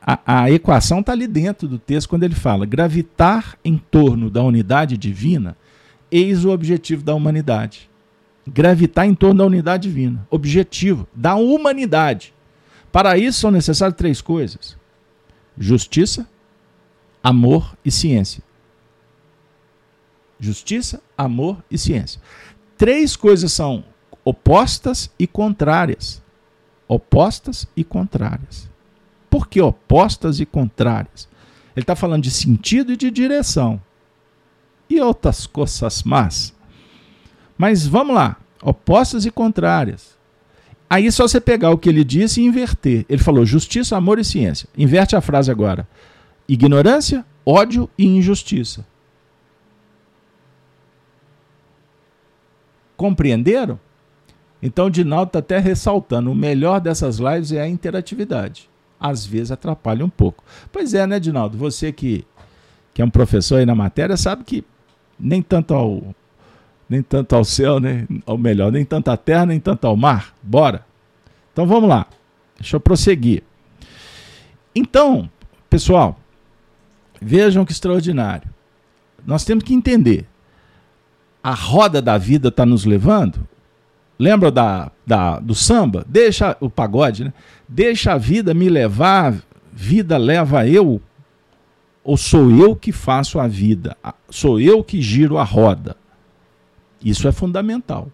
[0.00, 4.42] a, a equação está ali dentro do texto quando ele fala: gravitar em torno da
[4.42, 5.56] unidade divina,
[6.10, 7.90] eis o objetivo da humanidade
[8.46, 12.32] gravitar em torno da unidade divina, objetivo da humanidade.
[12.92, 14.76] Para isso são necessárias três coisas:
[15.58, 16.28] justiça,
[17.22, 18.42] amor e ciência.
[20.38, 22.20] Justiça, amor e ciência.
[22.76, 23.84] Três coisas são
[24.24, 26.22] opostas e contrárias.
[26.86, 28.70] Opostas e contrárias.
[29.28, 31.28] Por que opostas e contrárias?
[31.74, 33.80] Ele está falando de sentido e de direção.
[34.88, 36.55] E outras coisas más
[37.56, 40.16] mas vamos lá, opostas e contrárias.
[40.88, 43.04] Aí é só você pegar o que ele disse e inverter.
[43.08, 44.68] Ele falou justiça, amor e ciência.
[44.76, 45.88] Inverte a frase agora.
[46.48, 48.86] Ignorância, ódio e injustiça.
[52.96, 53.78] Compreenderam?
[54.62, 58.70] Então Dinaldo está até ressaltando: o melhor dessas lives é a interatividade.
[58.98, 60.42] Às vezes atrapalha um pouco.
[60.72, 61.58] Pois é, né, Dinaldo?
[61.58, 62.24] Você que,
[62.94, 64.64] que é um professor aí na matéria sabe que
[65.18, 66.14] nem tanto ao
[66.88, 70.34] nem tanto ao céu, nem, ou melhor, nem tanto à terra, nem tanto ao mar.
[70.42, 70.84] Bora.
[71.52, 72.06] Então vamos lá.
[72.58, 73.42] Deixa eu prosseguir.
[74.74, 75.28] Então,
[75.68, 76.18] pessoal,
[77.20, 78.48] vejam que extraordinário.
[79.26, 80.26] Nós temos que entender.
[81.42, 83.46] A roda da vida está nos levando.
[84.18, 86.04] Lembra da, da, do samba?
[86.08, 87.32] Deixa o pagode, né?
[87.68, 89.34] Deixa a vida me levar,
[89.72, 91.00] vida leva eu.
[92.02, 93.96] Ou sou eu que faço a vida?
[94.30, 95.96] Sou eu que giro a roda?
[97.02, 98.10] Isso é fundamental.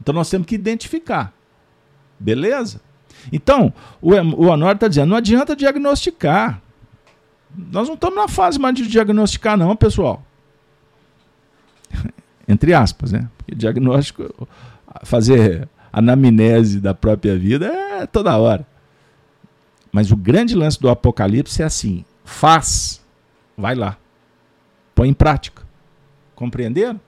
[0.00, 1.32] Então nós temos que identificar.
[2.18, 2.80] Beleza?
[3.32, 6.60] Então, o, o Honório está dizendo: não adianta diagnosticar.
[7.54, 10.24] Nós não estamos na fase mais de diagnosticar, não, pessoal.
[12.48, 13.28] Entre aspas, né?
[13.36, 14.48] Porque diagnóstico,
[15.04, 18.66] fazer anamnese da própria vida é toda hora.
[19.92, 23.04] Mas o grande lance do Apocalipse é assim: faz,
[23.56, 23.98] vai lá,
[24.94, 25.62] põe em prática.
[26.34, 26.98] Compreenderam?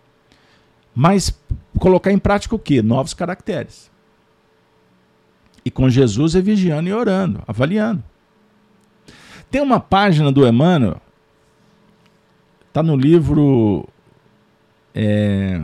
[0.94, 1.36] Mas
[1.78, 2.80] colocar em prática o quê?
[2.80, 3.90] Novos caracteres.
[5.64, 8.04] E com Jesus é vigiando e orando, avaliando.
[9.50, 11.00] Tem uma página do Emmanuel,
[12.68, 13.88] está no livro.
[14.94, 15.60] É,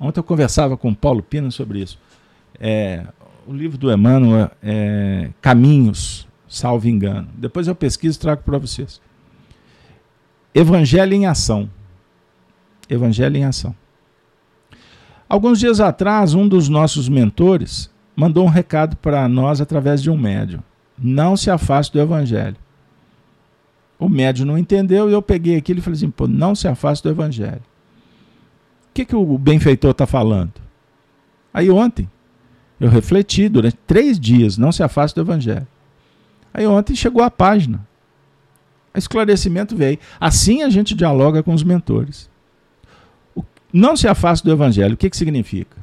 [0.00, 1.98] ontem eu conversava com o Paulo Pina sobre isso.
[2.60, 3.06] É,
[3.46, 7.28] o livro do Emmanuel é Caminhos, salvo engano.
[7.34, 9.00] Depois eu pesquiso e trago para vocês.
[10.54, 11.68] Evangelho em ação.
[12.88, 13.74] Evangelho em ação.
[15.32, 20.16] Alguns dias atrás, um dos nossos mentores mandou um recado para nós através de um
[20.18, 20.60] médium.
[20.98, 22.58] Não se afaste do evangelho.
[23.98, 27.02] O médium não entendeu e eu peguei aquilo e falei assim: pô, não se afaste
[27.02, 27.62] do evangelho.
[28.90, 30.52] O que, que o benfeitor está falando?
[31.54, 32.10] Aí ontem,
[32.78, 35.66] eu refleti durante três dias: não se afaste do evangelho.
[36.52, 37.80] Aí ontem chegou a página.
[38.94, 39.98] Esclarecimento veio.
[40.20, 42.30] Assim a gente dialoga com os mentores.
[43.72, 44.94] Não se afaste do evangelho.
[44.94, 45.76] O que, que significa?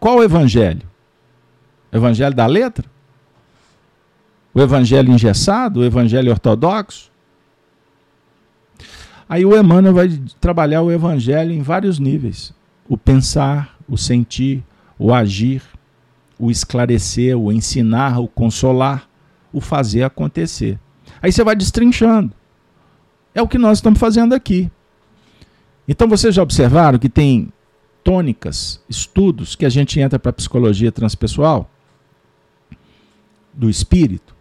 [0.00, 0.82] Qual o evangelho?
[1.92, 2.86] O evangelho da letra?
[4.54, 5.80] O evangelho engessado?
[5.80, 7.10] O evangelho ortodoxo?
[9.28, 10.08] Aí o Emmanuel vai
[10.40, 12.54] trabalhar o evangelho em vários níveis:
[12.88, 14.62] o pensar, o sentir,
[14.98, 15.62] o agir,
[16.38, 19.08] o esclarecer, o ensinar, o consolar,
[19.52, 20.78] o fazer acontecer.
[21.20, 22.32] Aí você vai destrinchando.
[23.34, 24.70] É o que nós estamos fazendo aqui.
[25.88, 27.52] Então vocês já observaram que tem
[28.02, 31.70] tônicas, estudos que a gente entra para a psicologia transpessoal
[33.52, 34.34] do espírito.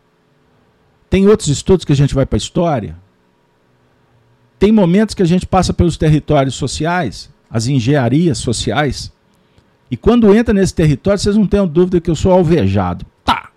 [1.09, 2.95] Tem outros estudos que a gente vai para a história.
[4.59, 9.11] Tem momentos que a gente passa pelos territórios sociais, as engenharias sociais.
[9.89, 13.05] E quando entra nesse território, vocês não tenham dúvida que eu sou alvejado.
[13.23, 13.49] Tá!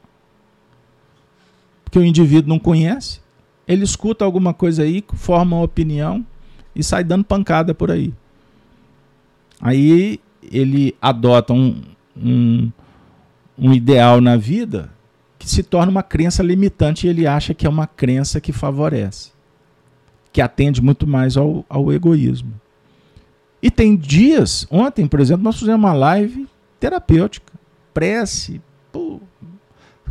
[1.85, 3.20] Porque o indivíduo não conhece,
[3.66, 6.24] ele escuta alguma coisa aí, forma uma opinião
[6.74, 8.12] e sai dando pancada por aí.
[9.61, 11.83] Aí ele adota um,
[12.16, 12.70] um,
[13.59, 14.90] um ideal na vida
[15.38, 19.33] que se torna uma crença limitante e ele acha que é uma crença que favorece,
[20.33, 22.52] que atende muito mais ao, ao egoísmo.
[23.62, 27.52] E tem dias, ontem, por exemplo, nós fizemos uma live terapêutica,
[27.92, 28.61] prece,
[28.92, 29.20] pô,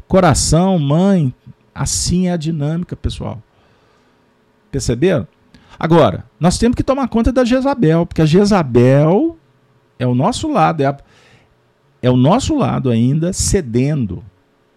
[0.07, 1.33] coração, mãe,
[1.73, 3.41] assim é a dinâmica, pessoal.
[4.69, 5.27] Perceberam?
[5.79, 9.37] Agora, nós temos que tomar conta da Jezabel, porque a Jezabel
[9.99, 10.97] é o nosso lado, é, a,
[12.01, 14.23] é o nosso lado ainda cedendo,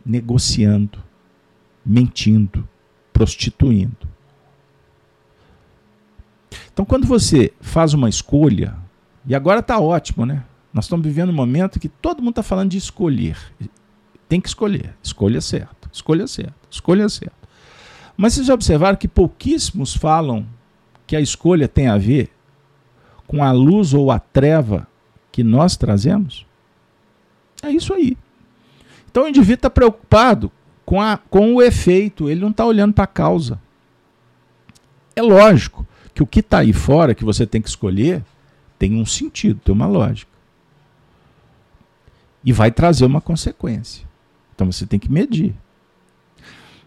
[0.04, 0.98] negociando,
[1.84, 2.68] mentindo,
[3.12, 4.08] prostituindo.
[6.72, 8.76] Então, quando você faz uma escolha,
[9.26, 10.44] e agora está ótimo, né?
[10.72, 13.36] Nós estamos vivendo um momento que todo mundo está falando de escolher.
[14.28, 14.94] Tem que escolher.
[15.02, 17.34] Escolha certa, escolha certa, escolha certa.
[18.16, 20.46] Mas vocês já observaram que pouquíssimos falam
[21.10, 22.30] que a escolha tem a ver
[23.26, 24.86] com a luz ou a treva
[25.32, 26.46] que nós trazemos?
[27.60, 28.16] É isso aí.
[29.10, 30.52] Então o indivíduo está preocupado
[30.86, 33.60] com, a, com o efeito, ele não está olhando para a causa.
[35.16, 38.24] É lógico que o que está aí fora, que você tem que escolher,
[38.78, 40.30] tem um sentido, tem uma lógica.
[42.44, 44.06] E vai trazer uma consequência.
[44.54, 45.56] Então você tem que medir.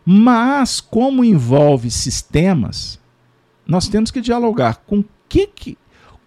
[0.05, 3.02] Mas, como envolve sistemas,
[3.65, 5.77] nós temos que dialogar com que, que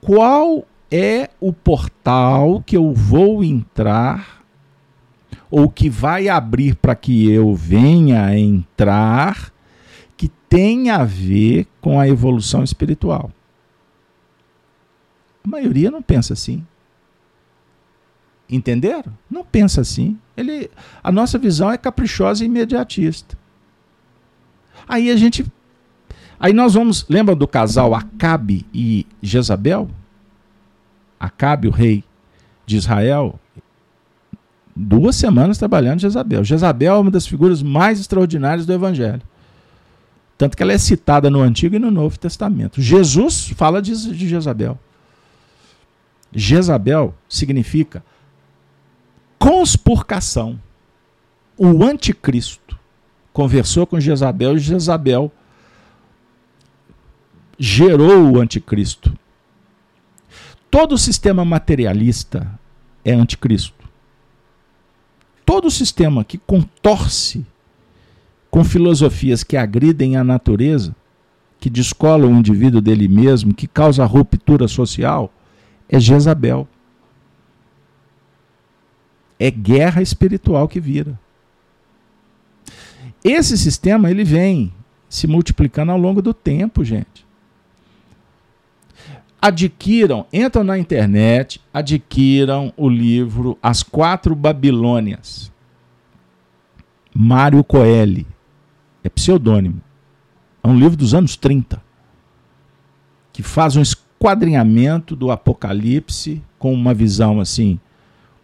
[0.00, 4.44] qual é o portal que eu vou entrar
[5.50, 9.52] ou que vai abrir para que eu venha entrar
[10.16, 13.30] que tem a ver com a evolução espiritual.
[15.44, 16.66] A maioria não pensa assim.
[18.48, 19.16] Entenderam?
[19.30, 20.18] Não pensa assim.
[20.36, 20.70] Ele,
[21.02, 23.36] a nossa visão é caprichosa e imediatista.
[24.88, 25.44] Aí a gente
[26.38, 29.88] Aí nós vamos, lembra do casal Acabe e Jezabel?
[31.18, 32.04] Acabe, o rei
[32.66, 33.38] de Israel,
[34.74, 36.44] duas semanas trabalhando Jezabel.
[36.44, 39.22] Jezabel é uma das figuras mais extraordinárias do Evangelho.
[40.36, 42.82] Tanto que ela é citada no Antigo e no Novo Testamento.
[42.82, 44.78] Jesus fala de, de Jezabel.
[46.30, 48.04] Jezabel significa
[49.38, 50.60] conspurcação.
[51.56, 52.78] O anticristo
[53.32, 55.32] conversou com Jezabel e Jezabel
[57.58, 59.16] gerou o anticristo.
[60.70, 62.58] Todo sistema materialista
[63.04, 63.86] é anticristo.
[65.44, 67.46] Todo sistema que contorce
[68.50, 70.94] com filosofias que agridem a natureza,
[71.58, 75.32] que descolam o indivíduo dele mesmo, que causa ruptura social,
[75.88, 76.68] é Jezabel.
[79.38, 81.18] É guerra espiritual que vira.
[83.22, 84.72] Esse sistema ele vem
[85.08, 87.25] se multiplicando ao longo do tempo, gente
[89.40, 95.52] adquiram, entram na internet, adquiram o livro As Quatro Babilônias.
[97.14, 98.26] Mário Coelho.
[99.02, 99.80] É pseudônimo.
[100.62, 101.80] É um livro dos anos 30.
[103.32, 107.78] Que faz um esquadrinhamento do Apocalipse com uma visão assim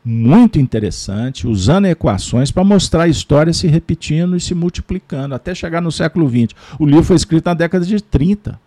[0.04, 5.80] muito interessante, usando equações para mostrar a história se repetindo e se multiplicando até chegar
[5.80, 6.54] no século XX.
[6.78, 8.58] O livro foi escrito na década de 30.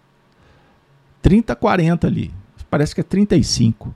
[1.25, 2.31] 30, 40 ali.
[2.69, 3.95] Parece que é 35.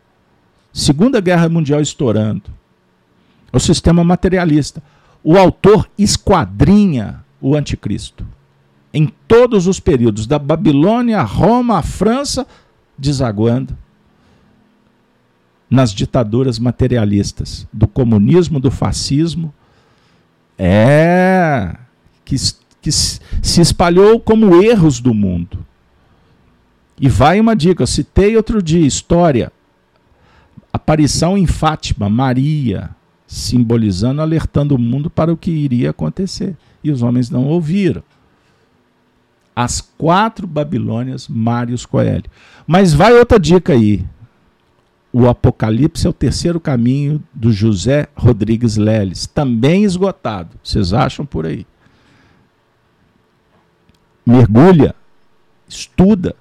[0.74, 2.50] Segunda Guerra Mundial estourando.
[3.54, 4.82] O sistema materialista.
[5.24, 8.26] O autor esquadrinha o anticristo.
[8.92, 12.48] Em todos os períodos, da Babilônia, Roma, França,
[12.98, 13.78] desaguando
[15.70, 19.54] nas ditaduras materialistas, do comunismo, do fascismo.
[20.58, 21.76] É.
[22.26, 22.36] Que,
[22.82, 25.69] que se espalhou como erros do mundo.
[27.00, 29.52] E vai uma dica, citei outro dia, história.
[30.72, 32.90] Aparição em Fátima, Maria,
[33.26, 36.58] simbolizando, alertando o mundo para o que iria acontecer.
[36.84, 38.04] E os homens não ouviram.
[39.56, 42.30] As Quatro Babilônias, Marius Coelho.
[42.68, 44.06] Mas vai outra dica aí.
[45.12, 50.56] O Apocalipse é o terceiro caminho do José Rodrigues Leles, também esgotado.
[50.64, 51.66] Vocês acham por aí?
[54.24, 54.94] Mergulha,
[55.68, 56.36] estuda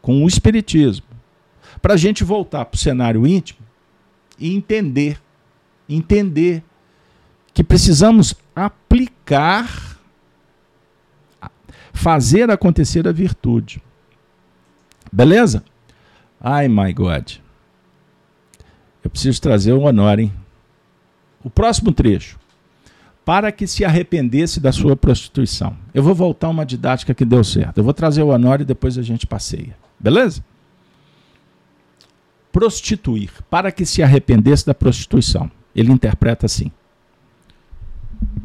[0.00, 1.06] com o Espiritismo,
[1.80, 3.60] para a gente voltar para o cenário íntimo
[4.38, 5.20] e entender,
[5.88, 6.62] entender
[7.52, 9.98] que precisamos aplicar,
[11.92, 13.82] fazer acontecer a virtude.
[15.12, 15.64] Beleza?
[16.40, 17.32] Ai, my God.
[19.02, 20.32] Eu preciso trazer o Honor, hein?
[21.42, 22.38] O próximo trecho.
[23.24, 25.76] Para que se arrependesse da sua prostituição.
[25.92, 27.78] Eu vou voltar uma didática que deu certo.
[27.78, 29.76] Eu vou trazer o Honor e depois a gente passeia.
[30.00, 30.42] Beleza?
[32.50, 33.30] Prostituir.
[33.50, 35.50] Para que se arrependesse da prostituição.
[35.74, 36.72] Ele interpreta assim: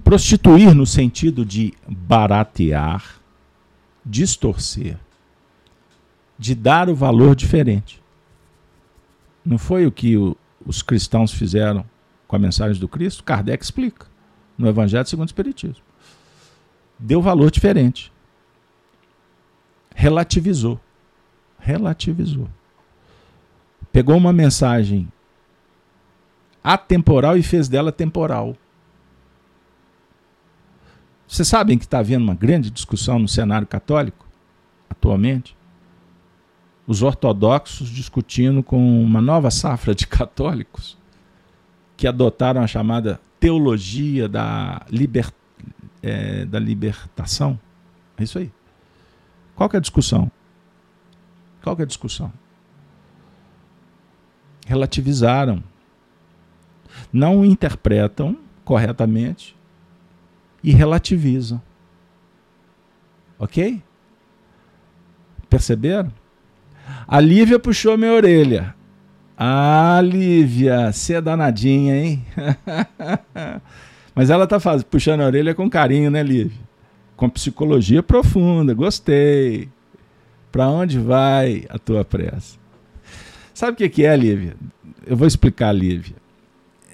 [0.03, 3.19] prostituir no sentido de baratear,
[4.05, 4.97] distorcer,
[6.37, 8.01] de dar o valor diferente.
[9.43, 11.85] Não foi o que o, os cristãos fizeram
[12.27, 13.23] com a mensagem do Cristo?
[13.23, 14.07] Kardec explica
[14.57, 15.83] no Evangelho segundo o Espiritismo.
[16.97, 18.11] Deu valor diferente.
[19.93, 20.79] Relativizou.
[21.65, 22.47] Relativizou.
[23.91, 25.11] Pegou uma mensagem
[26.63, 28.55] atemporal e fez dela temporal.
[31.27, 34.27] Vocês sabem que está havendo uma grande discussão no cenário católico,
[34.87, 35.57] atualmente?
[36.85, 40.95] Os ortodoxos discutindo com uma nova safra de católicos
[41.97, 45.33] que adotaram a chamada teologia da, liber,
[46.03, 47.59] é, da libertação.
[48.19, 48.51] É isso aí.
[49.55, 50.31] Qual que é a discussão?
[51.65, 52.31] Qual que é a discussão?
[54.67, 55.63] Relativizaram.
[57.11, 59.57] Não interpretam corretamente
[60.63, 61.59] e relativizam.
[63.39, 63.81] Ok?
[65.49, 66.13] Perceberam?
[67.07, 68.75] A Lívia puxou minha orelha.
[69.35, 72.23] Ah, Lívia, você é danadinha, hein?
[74.13, 74.83] Mas ela tá faz...
[74.83, 76.61] puxando a orelha com carinho, né, Lívia?
[77.17, 79.73] Com psicologia profunda, gostei.
[80.55, 82.57] Para onde vai a tua pressa?
[83.53, 84.55] Sabe o que é, Lívia?
[85.05, 86.15] Eu vou explicar, Lívia.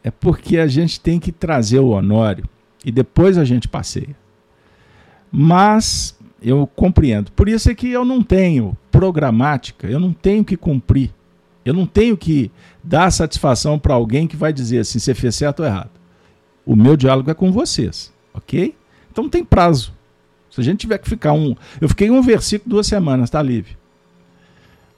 [0.03, 2.49] É porque a gente tem que trazer o Honório
[2.83, 4.15] e depois a gente passeia.
[5.31, 7.31] Mas eu compreendo.
[7.33, 11.13] Por isso é que eu não tenho programática, eu não tenho que cumprir.
[11.63, 12.49] Eu não tenho que
[12.83, 15.91] dar satisfação para alguém que vai dizer assim, você fez certo ou errado.
[16.65, 18.75] O meu diálogo é com vocês, ok?
[19.11, 19.93] Então não tem prazo.
[20.51, 21.55] Se a gente tiver que ficar um.
[21.79, 23.77] Eu fiquei um versículo duas semanas, tá, livre.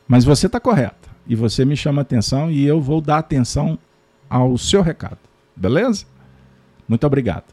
[0.07, 1.09] Mas você está correta.
[1.27, 3.77] E você me chama atenção e eu vou dar atenção
[4.29, 5.19] ao seu recado.
[5.55, 6.05] Beleza?
[6.87, 7.45] Muito obrigado.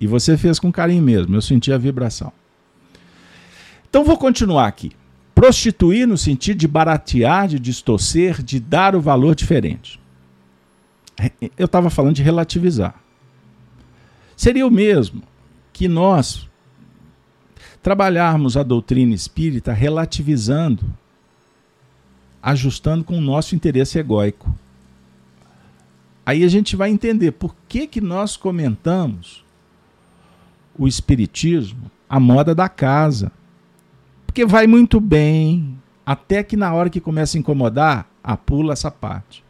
[0.00, 2.32] E você fez com carinho mesmo, eu senti a vibração.
[3.88, 4.92] Então vou continuar aqui.
[5.34, 10.00] Prostituir no sentido de baratear, de distorcer, de dar o valor diferente.
[11.56, 13.00] Eu estava falando de relativizar.
[14.36, 15.22] Seria o mesmo
[15.72, 16.47] que nós
[17.82, 20.84] trabalharmos a doutrina espírita relativizando,
[22.42, 24.52] ajustando com o nosso interesse egóico.
[26.24, 29.44] Aí a gente vai entender por que, que nós comentamos
[30.78, 33.30] o espiritismo a moda da casa.
[34.26, 39.44] Porque vai muito bem, até que na hora que começa a incomodar, apula essa parte.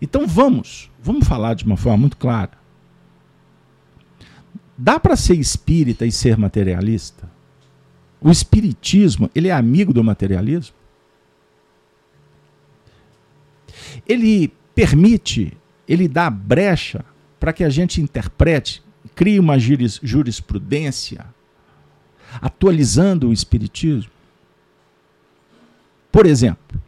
[0.00, 2.50] Então vamos, vamos falar de uma forma muito clara.
[4.76, 7.30] Dá para ser espírita e ser materialista?
[8.20, 10.74] O espiritismo, ele é amigo do materialismo?
[14.08, 15.56] Ele permite,
[15.86, 17.04] ele dá brecha
[17.38, 18.82] para que a gente interprete
[19.14, 21.24] cria uma jurisprudência
[22.40, 24.10] atualizando o espiritismo.
[26.10, 26.80] Por exemplo,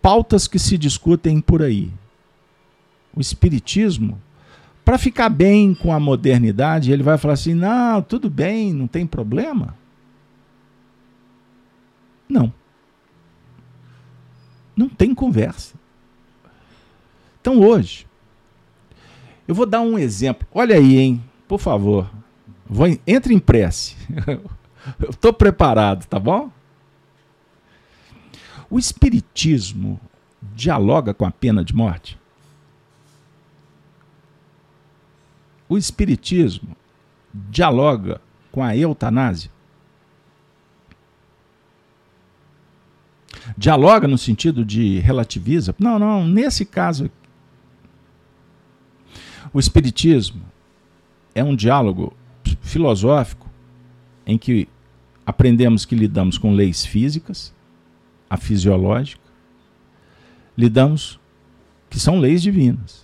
[0.00, 1.90] pautas que se discutem por aí.
[3.14, 4.20] O espiritismo,
[4.84, 9.06] para ficar bem com a modernidade, ele vai falar assim: "Não, tudo bem, não tem
[9.06, 9.74] problema".
[12.28, 12.52] Não.
[14.76, 15.74] Não tem conversa.
[17.40, 18.06] Então hoje,
[19.46, 20.46] eu vou dar um exemplo.
[20.52, 21.22] Olha aí, hein?
[21.46, 22.10] Por favor.
[22.66, 23.96] Vou, entre em prece.
[25.00, 26.50] Eu estou preparado, tá bom?
[28.68, 29.98] O Espiritismo
[30.54, 32.18] dialoga com a pena de morte?
[35.74, 36.76] O Espiritismo
[37.34, 38.20] dialoga
[38.52, 39.50] com a eutanásia?
[43.58, 45.74] Dialoga no sentido de relativiza?
[45.76, 47.10] Não, não, nesse caso
[49.52, 50.42] o Espiritismo
[51.34, 52.16] é um diálogo
[52.62, 53.50] filosófico
[54.24, 54.68] em que
[55.26, 57.52] aprendemos que lidamos com leis físicas,
[58.30, 59.28] a fisiológica,
[60.56, 61.18] lidamos
[61.90, 63.03] que são leis divinas.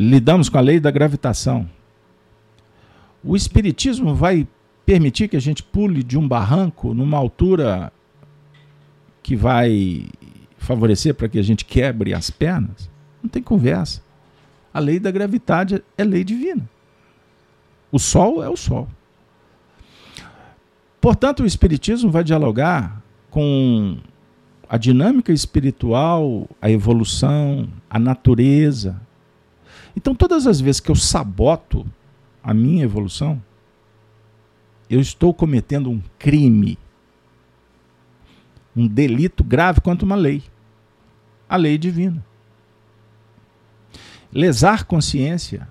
[0.00, 1.68] Lidamos com a lei da gravitação.
[3.24, 4.46] O espiritismo vai
[4.86, 7.92] permitir que a gente pule de um barranco numa altura
[9.24, 10.06] que vai
[10.56, 12.88] favorecer para que a gente quebre as pernas?
[13.20, 14.00] Não tem conversa.
[14.72, 16.70] A lei da gravidade é lei divina.
[17.90, 18.88] O sol é o sol.
[21.00, 23.98] Portanto, o Espiritismo vai dialogar com
[24.68, 29.07] a dinâmica espiritual, a evolução, a natureza.
[29.98, 31.84] Então, todas as vezes que eu saboto
[32.40, 33.42] a minha evolução,
[34.88, 36.78] eu estou cometendo um crime,
[38.76, 40.44] um delito grave contra uma lei,
[41.48, 42.24] a lei divina.
[44.32, 45.68] Lesar consciência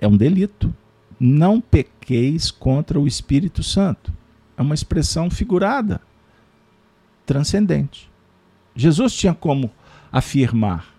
[0.00, 0.74] é um delito.
[1.20, 4.12] Não pequeis contra o Espírito Santo.
[4.56, 6.00] É uma expressão figurada,
[7.24, 8.10] transcendente.
[8.74, 9.70] Jesus tinha como
[10.10, 10.91] afirmar: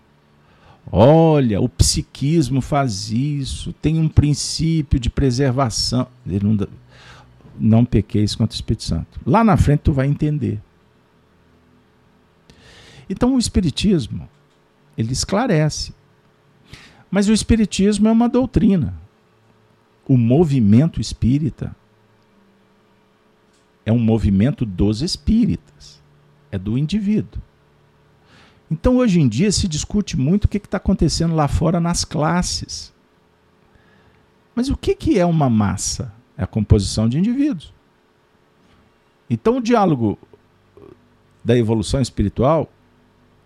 [0.90, 6.06] olha, o psiquismo faz isso, tem um princípio de preservação.
[6.26, 6.68] Ele não,
[7.58, 9.20] não pequeis contra o Espírito Santo.
[9.26, 10.60] Lá na frente tu vai entender.
[13.08, 14.28] Então o Espiritismo
[14.96, 15.92] ele esclarece.
[17.10, 18.94] Mas o Espiritismo é uma doutrina.
[20.06, 21.74] O movimento espírita
[23.86, 26.02] é um movimento dos espíritas,
[26.50, 27.40] é do indivíduo.
[28.70, 32.92] Então, hoje em dia, se discute muito o que está acontecendo lá fora nas classes.
[34.54, 36.12] Mas o que, que é uma massa?
[36.36, 37.72] É a composição de indivíduos.
[39.28, 40.18] Então, o diálogo
[41.44, 42.72] da evolução espiritual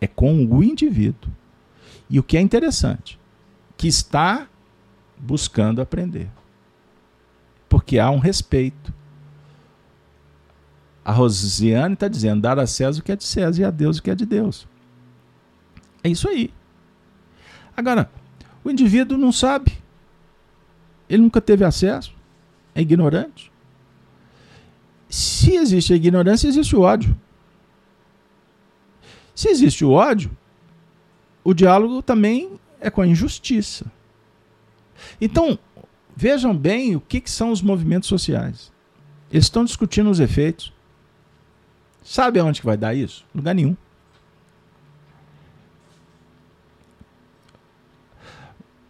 [0.01, 1.31] é com o indivíduo.
[2.09, 3.19] E o que é interessante,
[3.77, 4.49] que está
[5.19, 6.29] buscando aprender.
[7.69, 8.95] Porque há um respeito.
[11.05, 13.99] A Rosiane está dizendo: dar a César o que é de César e a Deus
[13.99, 14.67] o que é de Deus.
[16.03, 16.53] É isso aí.
[17.77, 18.11] Agora,
[18.65, 19.73] o indivíduo não sabe.
[21.09, 22.15] Ele nunca teve acesso.
[22.75, 23.51] É ignorante.
[25.09, 27.17] Se existe a ignorância, existe o ódio.
[29.35, 30.31] Se existe o ódio,
[31.43, 33.87] o diálogo também é com a injustiça.
[35.21, 35.59] Então,
[36.15, 38.73] vejam bem o que, que são os movimentos sociais.
[39.31, 40.73] Eles estão discutindo os efeitos.
[42.03, 43.25] Sabe aonde que vai dar isso?
[43.35, 43.77] Lugar nenhum.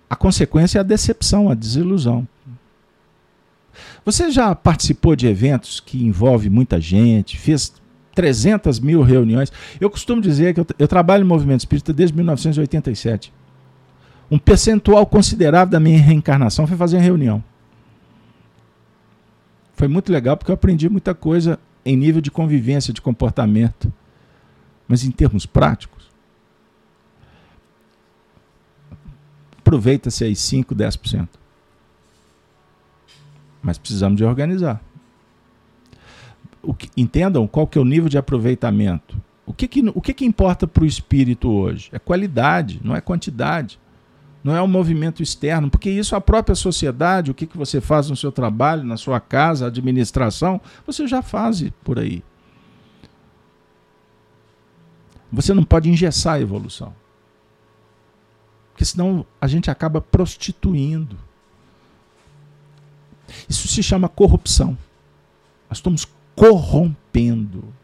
[0.08, 2.26] A consequência é a decepção, a desilusão.
[4.04, 7.72] Você já participou de eventos que envolve muita gente, fez
[8.14, 9.52] 300 mil reuniões.
[9.80, 13.32] Eu costumo dizer que eu, eu trabalho no movimento espírita desde 1987.
[14.30, 17.42] Um percentual considerável da minha reencarnação foi fazer reunião.
[19.74, 23.92] Foi muito legal porque eu aprendi muita coisa em nível de convivência, de comportamento.
[24.88, 25.97] Mas em termos práticos,
[29.68, 31.28] aproveita-se aí 5, 10%.
[33.62, 34.82] Mas precisamos de organizar
[36.74, 39.20] que, entendam qual que é o nível de aproveitamento.
[39.46, 41.88] O que, que, o que, que importa para o espírito hoje?
[41.92, 43.78] É qualidade, não é quantidade.
[44.44, 48.08] Não é um movimento externo, porque isso a própria sociedade, o que, que você faz
[48.08, 52.22] no seu trabalho, na sua casa, administração, você já faz por aí.
[55.32, 56.94] Você não pode engessar a evolução.
[58.78, 61.18] Porque senão a gente acaba prostituindo.
[63.48, 64.78] Isso se chama corrupção.
[65.68, 66.06] Nós estamos
[66.36, 67.74] corrompendo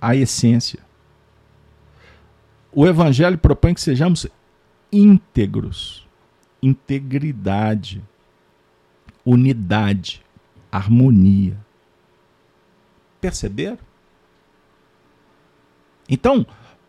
[0.00, 0.80] a essência.
[2.72, 4.26] O Evangelho propõe que sejamos
[4.90, 6.08] íntegros,
[6.62, 8.02] integridade,
[9.22, 10.24] unidade,
[10.72, 11.58] harmonia.
[13.20, 13.80] Perceberam?
[16.08, 16.46] Então,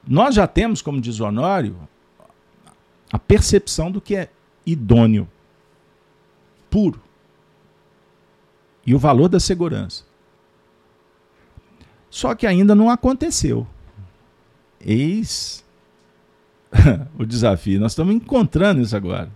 [0.07, 1.77] nós já temos, como diz Honório,
[3.15, 4.29] a percepção do que é
[4.65, 5.25] idôneo,
[6.69, 7.01] puro
[8.85, 10.03] e o valor da segurança.
[12.09, 13.65] Só que ainda não aconteceu.
[14.81, 15.63] Eis
[17.17, 17.79] o desafio.
[17.79, 19.31] Nós estamos encontrando isso agora.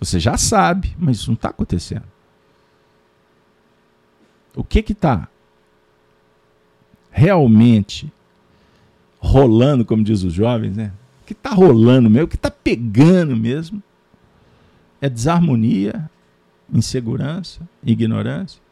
[0.00, 2.06] Você já sabe, mas isso não está acontecendo.
[4.52, 5.28] O que está
[7.12, 8.12] realmente
[9.20, 10.92] rolando, como diz os jovens, né?
[11.26, 13.82] Que está rolando mesmo, que está pegando mesmo,
[15.00, 16.08] é desarmonia,
[16.72, 18.62] insegurança, ignorância.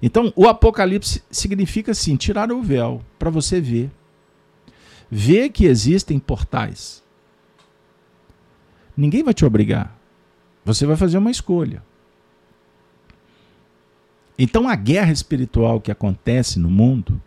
[0.00, 3.90] Então, o Apocalipse significa assim: tirar o véu para você ver.
[5.10, 7.02] Ver que existem portais.
[8.96, 9.96] Ninguém vai te obrigar.
[10.64, 11.82] Você vai fazer uma escolha.
[14.38, 17.20] Então a guerra espiritual que acontece no mundo,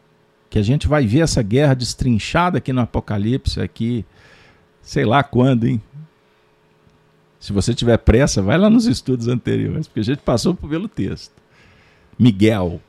[0.49, 4.05] que a gente vai ver essa guerra destrinchada aqui no Apocalipse, aqui,
[4.81, 5.81] sei lá quando, hein?
[7.39, 11.33] Se você tiver pressa, vai lá nos estudos anteriores, porque a gente passou pelo texto.
[12.17, 12.81] Miguel.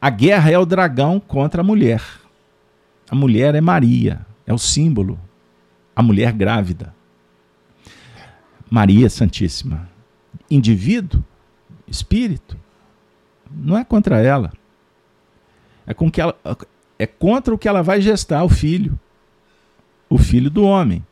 [0.00, 2.02] A guerra é o dragão contra a mulher.
[3.10, 5.18] A mulher é Maria, é o símbolo.
[5.94, 6.94] A mulher grávida.
[8.70, 9.88] Maria Santíssima.
[10.50, 11.24] Indivíduo,
[11.88, 12.56] espírito,
[13.50, 14.52] não é contra ela.
[15.86, 16.36] É, com que ela,
[16.98, 18.98] é contra o que ela vai gestar, o filho.
[20.08, 21.04] O filho do homem.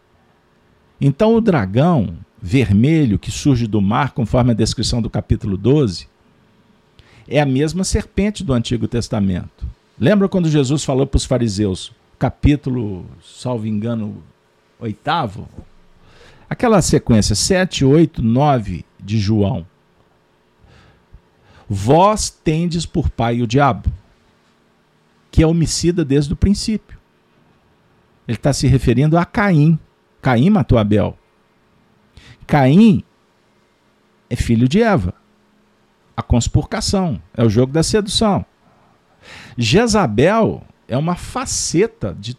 [1.00, 6.06] Então o dragão vermelho que surge do mar, conforme a descrição do capítulo 12,
[7.26, 9.66] é a mesma serpente do Antigo Testamento.
[9.98, 14.22] Lembra quando Jesus falou para os fariseus, capítulo, salvo engano,
[14.78, 15.48] oitavo?
[16.50, 19.66] Aquela sequência 7, 8, 9 de João.
[21.68, 23.90] Vós tendes por pai o diabo,
[25.34, 26.96] que é homicida desde o princípio.
[28.28, 29.76] Ele está se referindo a Caim.
[30.22, 31.18] Caim matou Abel.
[32.46, 33.02] Caim
[34.30, 35.12] é filho de Eva.
[36.16, 38.46] A conspurcação é o jogo da sedução.
[39.58, 42.38] Jezabel é uma faceta de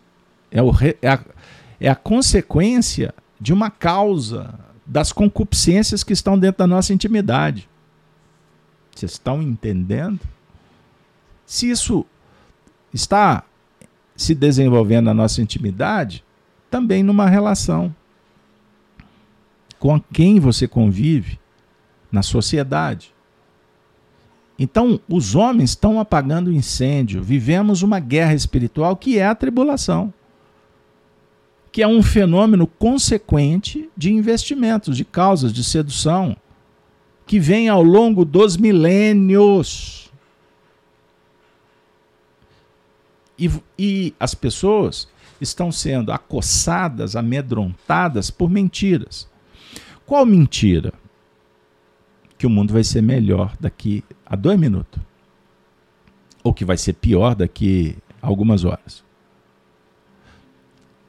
[0.50, 0.72] é, o,
[1.02, 1.20] é, a,
[1.82, 7.68] é a consequência de uma causa das concupiscências que estão dentro da nossa intimidade.
[8.96, 10.22] Vocês estão entendendo?
[11.46, 12.06] Se isso
[12.96, 13.44] está
[14.16, 16.24] se desenvolvendo na nossa intimidade,
[16.72, 17.94] também numa relação
[19.78, 21.38] com quem você convive
[22.10, 23.14] na sociedade.
[24.58, 27.22] Então, os homens estão apagando o incêndio.
[27.22, 30.14] Vivemos uma guerra espiritual que é a tribulação,
[31.70, 36.38] que é um fenômeno consequente de investimentos, de causas, de sedução,
[37.28, 40.05] que vem ao longo dos milênios.
[43.38, 45.08] E, e as pessoas
[45.40, 49.30] estão sendo acossadas, amedrontadas por mentiras.
[50.06, 50.94] Qual mentira?
[52.38, 55.02] Que o mundo vai ser melhor daqui a dois minutos.
[56.44, 59.04] Ou que vai ser pior daqui a algumas horas.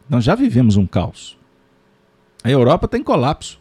[0.08, 1.36] Nós já vivemos um caos.
[2.42, 3.60] A Europa está em colapso.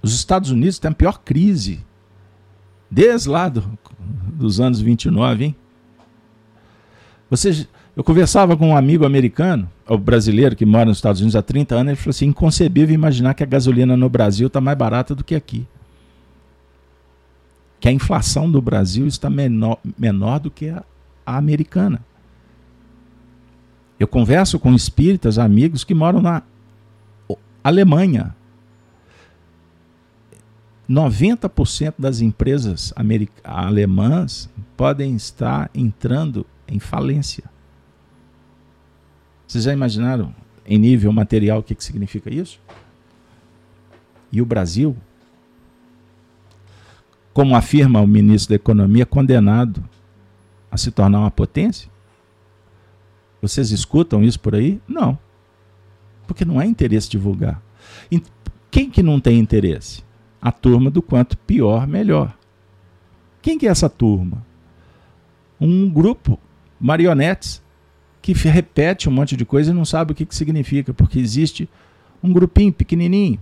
[0.00, 1.84] Os Estados Unidos têm a pior crise
[2.88, 5.56] desde lá do, dos anos 29, hein?
[7.28, 7.66] Você,
[7.96, 11.74] eu conversava com um amigo americano, o brasileiro que mora nos Estados Unidos há 30
[11.74, 15.24] anos, ele falou assim: inconcebível imaginar que a gasolina no Brasil está mais barata do
[15.24, 15.66] que aqui.
[17.80, 20.84] Que a inflação do Brasil está menor, menor do que a,
[21.24, 22.00] a americana.
[23.98, 26.42] Eu converso com espíritas, amigos que moram na
[27.64, 28.34] Alemanha,
[30.88, 32.94] 90% das empresas
[33.42, 37.44] alemãs podem estar entrando em falência.
[39.46, 42.60] Vocês já imaginaram, em nível material, o que, que significa isso?
[44.32, 44.96] E o Brasil,
[47.32, 49.84] como afirma o ministro da Economia, condenado
[50.70, 51.90] a se tornar uma potência?
[53.40, 54.80] Vocês escutam isso por aí?
[54.88, 55.18] Não.
[56.26, 57.62] Porque não é interesse divulgar.
[58.70, 60.04] Quem que não tem interesse?
[60.46, 62.32] a turma do quanto pior, melhor.
[63.42, 64.46] Quem que é essa turma?
[65.60, 66.38] Um grupo,
[66.80, 67.62] marionetes,
[68.22, 71.68] que repete um monte de coisa e não sabe o que, que significa, porque existe
[72.22, 73.40] um grupinho pequenininho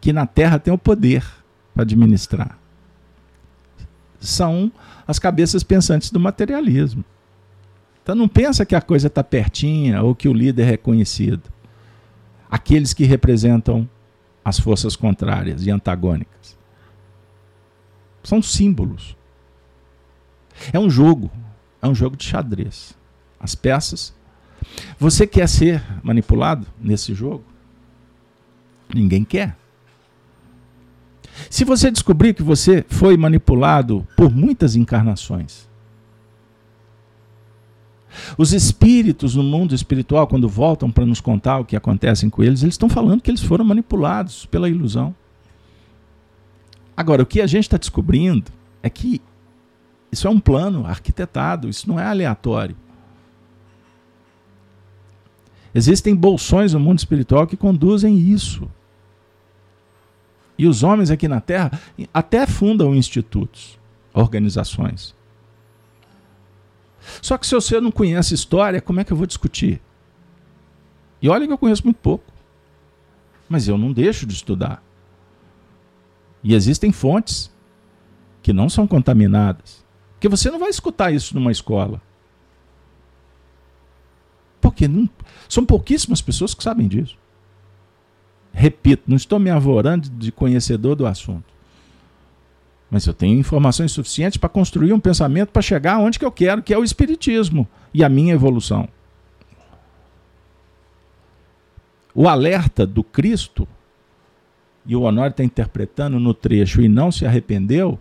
[0.00, 1.24] que na Terra tem o poder
[1.74, 2.58] para administrar.
[4.20, 4.72] São
[5.06, 7.04] as cabeças pensantes do materialismo.
[8.02, 11.42] Então não pensa que a coisa está pertinha ou que o líder é reconhecido.
[12.50, 13.88] Aqueles que representam
[14.44, 16.56] as forças contrárias e antagônicas.
[18.22, 19.17] São símbolos.
[20.72, 21.30] É um jogo,
[21.80, 22.96] é um jogo de xadrez.
[23.38, 24.14] As peças.
[24.98, 27.44] Você quer ser manipulado nesse jogo?
[28.92, 29.56] Ninguém quer.
[31.48, 35.68] Se você descobrir que você foi manipulado por muitas encarnações,
[38.36, 42.62] os espíritos no mundo espiritual, quando voltam para nos contar o que acontece com eles,
[42.62, 45.14] eles estão falando que eles foram manipulados pela ilusão.
[46.96, 48.50] Agora, o que a gente está descobrindo
[48.82, 49.22] é que
[50.10, 52.76] isso é um plano arquitetado, isso não é aleatório.
[55.74, 58.68] Existem bolsões no mundo espiritual que conduzem isso.
[60.56, 61.70] E os homens aqui na Terra
[62.12, 63.78] até fundam institutos,
[64.12, 65.14] organizações.
[67.22, 69.80] Só que se você não conhece história, como é que eu vou discutir?
[71.20, 72.24] E olha que eu conheço muito pouco.
[73.48, 74.82] Mas eu não deixo de estudar.
[76.42, 77.50] E existem fontes
[78.42, 79.84] que não são contaminadas.
[80.18, 82.02] Porque você não vai escutar isso numa escola.
[84.60, 85.08] Porque não,
[85.48, 87.16] são pouquíssimas pessoas que sabem disso.
[88.52, 91.44] Repito, não estou me avorando de conhecedor do assunto.
[92.90, 96.64] Mas eu tenho informações suficientes para construir um pensamento para chegar onde que eu quero,
[96.64, 98.88] que é o Espiritismo e a minha evolução.
[102.12, 103.68] O alerta do Cristo,
[104.84, 108.00] e o Honório está interpretando no trecho, e não se arrependeu,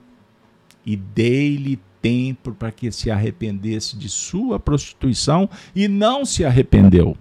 [0.84, 7.18] e dei-lhe tempo para que se arrependesse de sua prostituição, e não se arrependeu.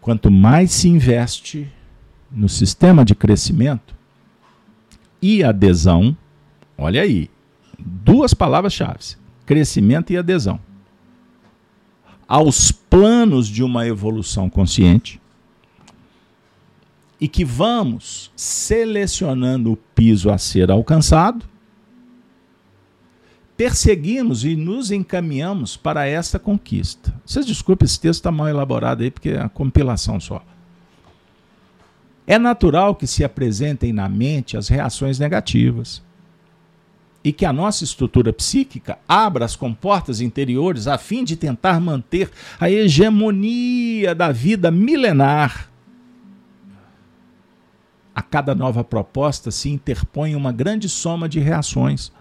[0.00, 1.68] Quanto mais se investe
[2.30, 3.94] no sistema de crescimento,
[5.22, 6.16] e adesão.
[6.76, 7.30] Olha aí,
[7.78, 9.16] duas palavras-chave:
[9.46, 10.58] crescimento e adesão.
[12.26, 15.20] Aos planos de uma evolução consciente
[17.20, 21.44] e que vamos selecionando o piso a ser alcançado,
[23.56, 27.12] perseguimos e nos encaminhamos para essa conquista.
[27.24, 30.44] Vocês desculpem, esse texto está mal elaborado aí, porque é a compilação só.
[32.26, 36.02] É natural que se apresentem na mente as reações negativas
[37.24, 42.30] e que a nossa estrutura psíquica abra as comportas interiores a fim de tentar manter
[42.58, 45.68] a hegemonia da vida milenar.
[48.14, 52.12] A cada nova proposta se interpõe uma grande soma de reações,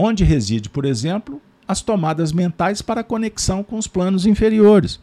[0.00, 5.00] onde reside, por exemplo, as tomadas mentais para conexão com os planos inferiores.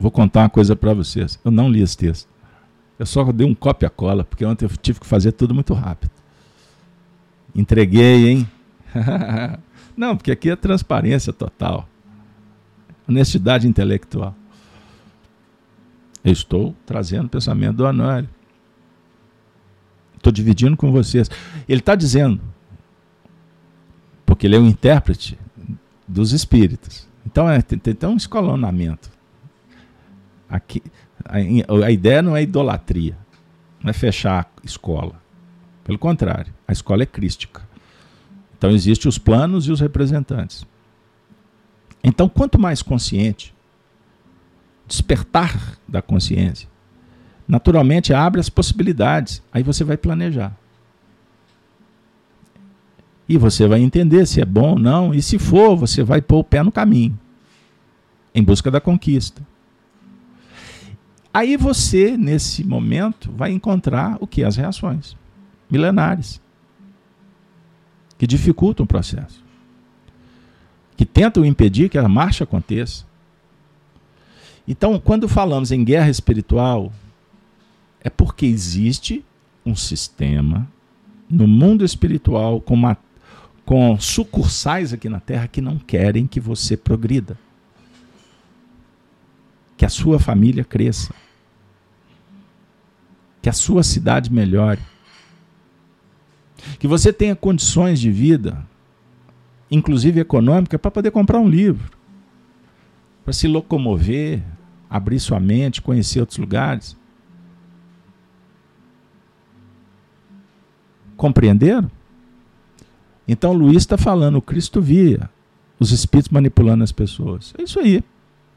[0.00, 1.38] Vou contar uma coisa para vocês.
[1.44, 2.26] Eu não li esse texto.
[2.98, 6.10] Eu só dei um cópia-cola, porque ontem eu tive que fazer tudo muito rápido.
[7.54, 8.50] Entreguei, hein?
[9.94, 11.86] não, porque aqui é transparência total.
[13.06, 14.34] Honestidade intelectual.
[16.24, 18.28] Eu estou trazendo o pensamento do Honório.
[20.22, 21.28] Estou dividindo com vocês.
[21.68, 22.40] Ele está dizendo,
[24.24, 25.36] porque ele é um intérprete
[26.06, 27.08] dos espíritos.
[27.26, 29.10] Então é, tem, tem um escalonamento.
[30.48, 30.80] Aqui,
[31.24, 31.38] a,
[31.84, 33.18] a ideia não é idolatria,
[33.82, 35.20] não é fechar a escola.
[35.82, 37.68] Pelo contrário, a escola é crística.
[38.56, 40.64] Então existem os planos e os representantes.
[42.04, 43.52] Então, quanto mais consciente,
[44.86, 46.68] despertar da consciência,
[47.46, 49.42] naturalmente abre as possibilidades.
[49.52, 50.56] Aí você vai planejar.
[53.28, 55.14] E você vai entender se é bom ou não.
[55.14, 57.18] E se for, você vai pôr o pé no caminho
[58.34, 59.42] em busca da conquista.
[61.32, 64.44] Aí você, nesse momento, vai encontrar o que?
[64.44, 65.16] As reações
[65.70, 66.40] milenares
[68.18, 69.42] que dificultam o processo,
[70.96, 73.06] que tentam impedir que a marcha aconteça.
[74.68, 76.92] Então, quando falamos em guerra espiritual,
[78.02, 79.24] é porque existe
[79.64, 80.68] um sistema
[81.30, 82.96] no mundo espiritual com, uma,
[83.64, 87.38] com sucursais aqui na Terra que não querem que você progrida.
[89.76, 91.14] Que a sua família cresça,
[93.40, 94.80] que a sua cidade melhore,
[96.78, 98.64] que você tenha condições de vida,
[99.70, 101.90] inclusive econômica, para poder comprar um livro,
[103.24, 104.42] para se locomover,
[104.88, 106.96] abrir sua mente, conhecer outros lugares.
[111.22, 111.88] Compreenderam?
[113.28, 115.30] Então Luiz está falando, Cristo via
[115.78, 117.54] os espíritos manipulando as pessoas.
[117.56, 118.02] É isso aí.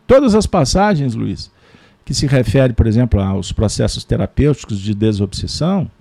[0.07, 1.51] Todas as passagens, Luiz,
[2.03, 5.91] que se refere, por exemplo, aos processos terapêuticos de desobsessão,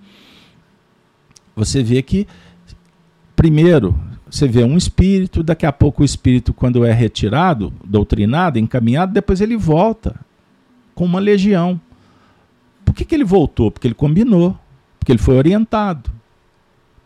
[1.55, 2.27] você vê que,
[3.37, 3.95] primeiro,
[4.31, 9.43] você vê um espírito, daqui a pouco o espírito, quando é retirado, doutrinado, encaminhado, depois
[9.43, 10.19] ele volta
[10.95, 11.79] com uma legião.
[12.87, 13.71] Por que, que ele voltou?
[13.71, 14.59] Porque ele combinou,
[14.99, 16.11] porque ele foi orientado,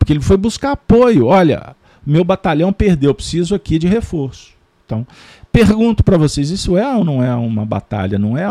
[0.09, 1.27] porque ele foi buscar apoio.
[1.27, 4.53] Olha, meu batalhão perdeu, preciso aqui de reforço.
[4.83, 5.05] Então,
[5.51, 8.17] Pergunto para vocês, isso é ou não é uma batalha?
[8.17, 8.45] Não é,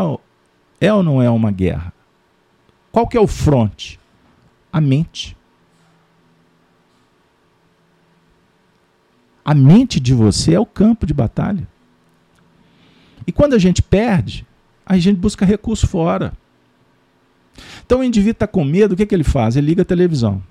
[0.81, 1.93] é ou não é uma guerra?
[2.91, 3.99] Qual que é o fronte?
[4.73, 5.37] A mente.
[9.45, 11.67] A mente de você é o campo de batalha.
[13.27, 14.47] E quando a gente perde,
[14.85, 16.33] a gente busca recurso fora.
[17.87, 19.57] Então o indivíduo está com medo, o que, que ele faz?
[19.57, 20.43] Ele liga a televisão.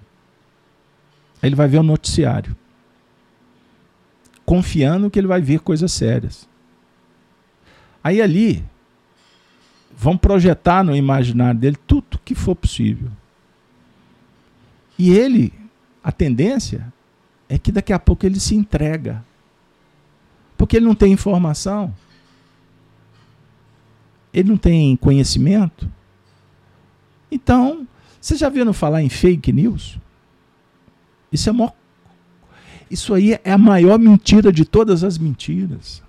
[1.42, 2.56] Ele vai ver o noticiário
[4.48, 6.48] confiando que ele vai ver coisas sérias.
[8.02, 8.64] Aí ali
[9.94, 13.12] vão projetar no imaginário dele tudo que for possível.
[14.98, 15.54] E ele,
[16.02, 16.94] a tendência
[17.50, 19.22] é que daqui a pouco ele se entrega.
[20.58, 21.94] Porque ele não tem informação.
[24.34, 25.92] Ele não tem conhecimento.
[27.30, 27.86] Então,
[28.22, 30.00] você já viram falar em fake news?
[31.32, 31.74] Isso é maior,
[32.90, 36.04] Isso aí é a maior mentira de todas as mentiras.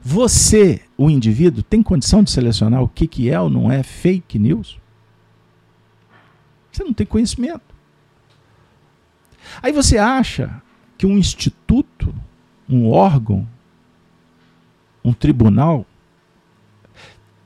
[0.00, 4.38] Você, o indivíduo, tem condição de selecionar o que, que é ou não é fake
[4.38, 4.78] news?
[6.70, 7.74] Você não tem conhecimento.
[9.62, 10.62] Aí você acha
[10.98, 12.14] que um instituto,
[12.68, 13.48] um órgão,
[15.04, 15.86] um tribunal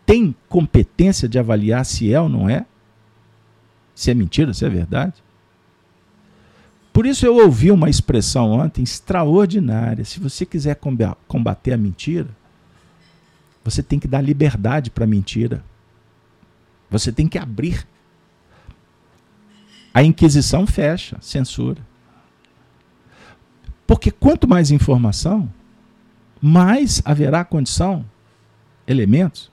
[0.05, 2.66] tem competência de avaliar se é ou não é?
[3.95, 5.22] Se é mentira, se é verdade?
[6.93, 10.05] Por isso eu ouvi uma expressão ontem extraordinária.
[10.05, 10.78] Se você quiser
[11.28, 12.28] combater a mentira,
[13.64, 15.64] você tem que dar liberdade para a mentira.
[16.91, 17.86] Você tem que abrir.
[19.95, 21.80] A Inquisição fecha, censura.
[23.86, 25.53] Porque quanto mais informação,
[26.41, 28.05] mais haverá condição,
[28.86, 29.51] elementos,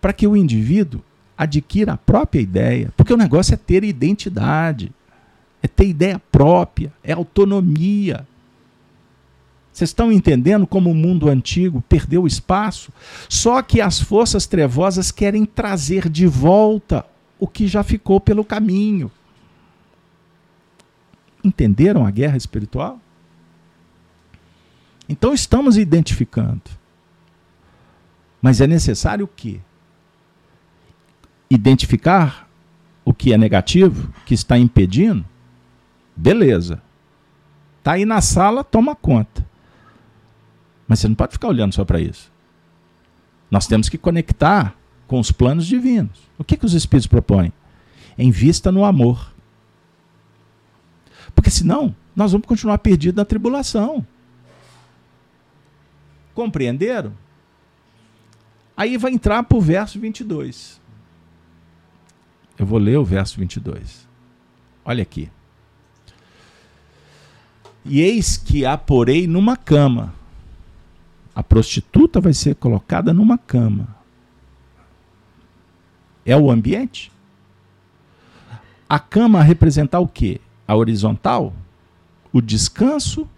[0.00, 1.02] para que o indivíduo
[1.36, 2.92] adquira a própria ideia.
[2.96, 4.92] Porque o negócio é ter identidade,
[5.62, 8.26] é ter ideia própria, é autonomia.
[9.72, 12.92] Vocês estão entendendo como o mundo antigo perdeu espaço?
[13.28, 17.06] Só que as forças trevosas querem trazer de volta
[17.38, 19.10] o que já ficou pelo caminho.
[21.42, 23.00] Entenderam a guerra espiritual?
[25.08, 26.62] Então estamos identificando.
[28.40, 29.60] Mas é necessário o quê?
[31.48, 32.48] Identificar
[33.04, 35.24] o que é negativo, que está impedindo.
[36.16, 36.82] Beleza.
[37.78, 39.46] Está aí na sala, toma conta.
[40.86, 42.30] Mas você não pode ficar olhando só para isso.
[43.50, 44.74] Nós temos que conectar
[45.06, 46.20] com os planos divinos.
[46.38, 47.52] O que, que os Espíritos propõem?
[48.16, 49.32] Invista no amor.
[51.34, 54.06] Porque senão, nós vamos continuar perdidos na tribulação.
[56.34, 57.12] Compreenderam?
[58.76, 60.80] Aí vai entrar para o verso 22.
[62.58, 64.08] Eu vou ler o verso 22.
[64.84, 65.30] Olha aqui.
[67.84, 70.14] E eis que a porei numa cama.
[71.34, 73.88] A prostituta vai ser colocada numa cama.
[76.24, 77.10] É o ambiente?
[78.88, 80.40] A cama representar o quê?
[80.68, 81.52] A horizontal?
[82.32, 83.28] O descanso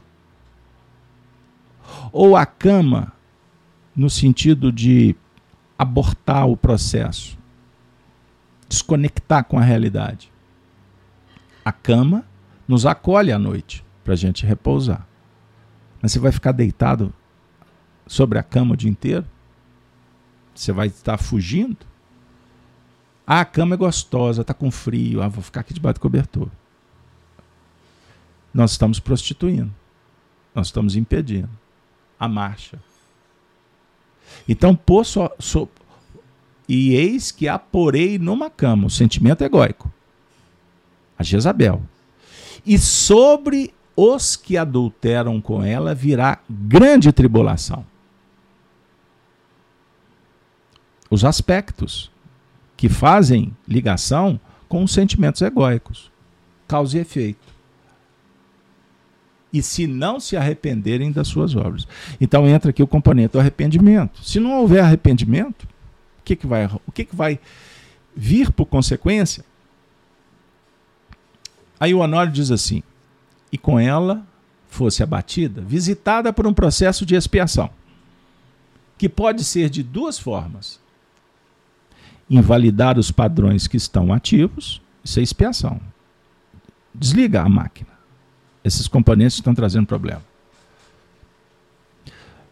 [2.12, 3.12] ou a cama,
[3.97, 5.16] no sentido de
[5.78, 7.38] abortar o processo,
[8.68, 10.30] desconectar com a realidade.
[11.64, 12.24] A cama
[12.68, 15.07] nos acolhe à noite para a gente repousar.
[16.01, 17.13] Mas você vai ficar deitado
[18.07, 19.27] sobre a cama o dia inteiro?
[20.55, 21.79] Você vai estar fugindo?
[23.27, 26.49] Ah, a cama é gostosa, está com frio, ah, vou ficar aqui debaixo do cobertor.
[28.53, 29.75] Nós estamos prostituindo.
[30.55, 31.51] Nós estamos impedindo
[32.21, 32.79] a marcha.
[34.49, 35.67] Então, pô, só, só,
[36.69, 39.93] e eis que a porei numa cama, o sentimento egóico,
[41.19, 41.83] a Jezabel.
[42.65, 47.84] E sobre os que adulteram com ela virá grande tribulação.
[51.11, 52.11] Os aspectos
[52.76, 56.11] que fazem ligação com os sentimentos egóicos,
[56.66, 57.55] causa e efeito
[59.55, 61.86] e se não se arrependerem das suas obras.
[62.20, 64.20] Então entra aqui o componente do arrependimento.
[64.24, 67.38] Se não houver arrependimento, o que, que, vai, o que, que vai
[68.16, 69.45] vir por consequência?
[71.78, 72.82] Aí o Honório diz assim:
[73.55, 74.27] e com ela
[74.69, 77.71] fosse abatida, visitada por um processo de expiação,
[78.99, 80.81] que pode ser de duas formas:
[82.29, 85.81] invalidar os padrões que estão ativos, isso é expiação.
[86.95, 87.95] Desliga a máquina
[88.65, 90.23] esses componentes estão trazendo problema.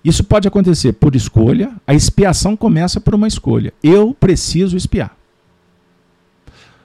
[0.04, 3.72] Isso pode acontecer por escolha, a expiação começa por uma escolha.
[3.82, 5.16] Eu preciso espiar.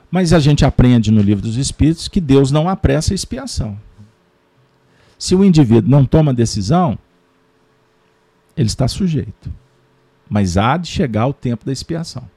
[0.09, 3.77] Mas a gente aprende no livro dos Espíritos que Deus não apressa a expiação.
[5.17, 6.97] Se o indivíduo não toma decisão,
[8.55, 9.51] ele está sujeito.
[10.29, 12.29] Mas há de chegar o tempo da expiação.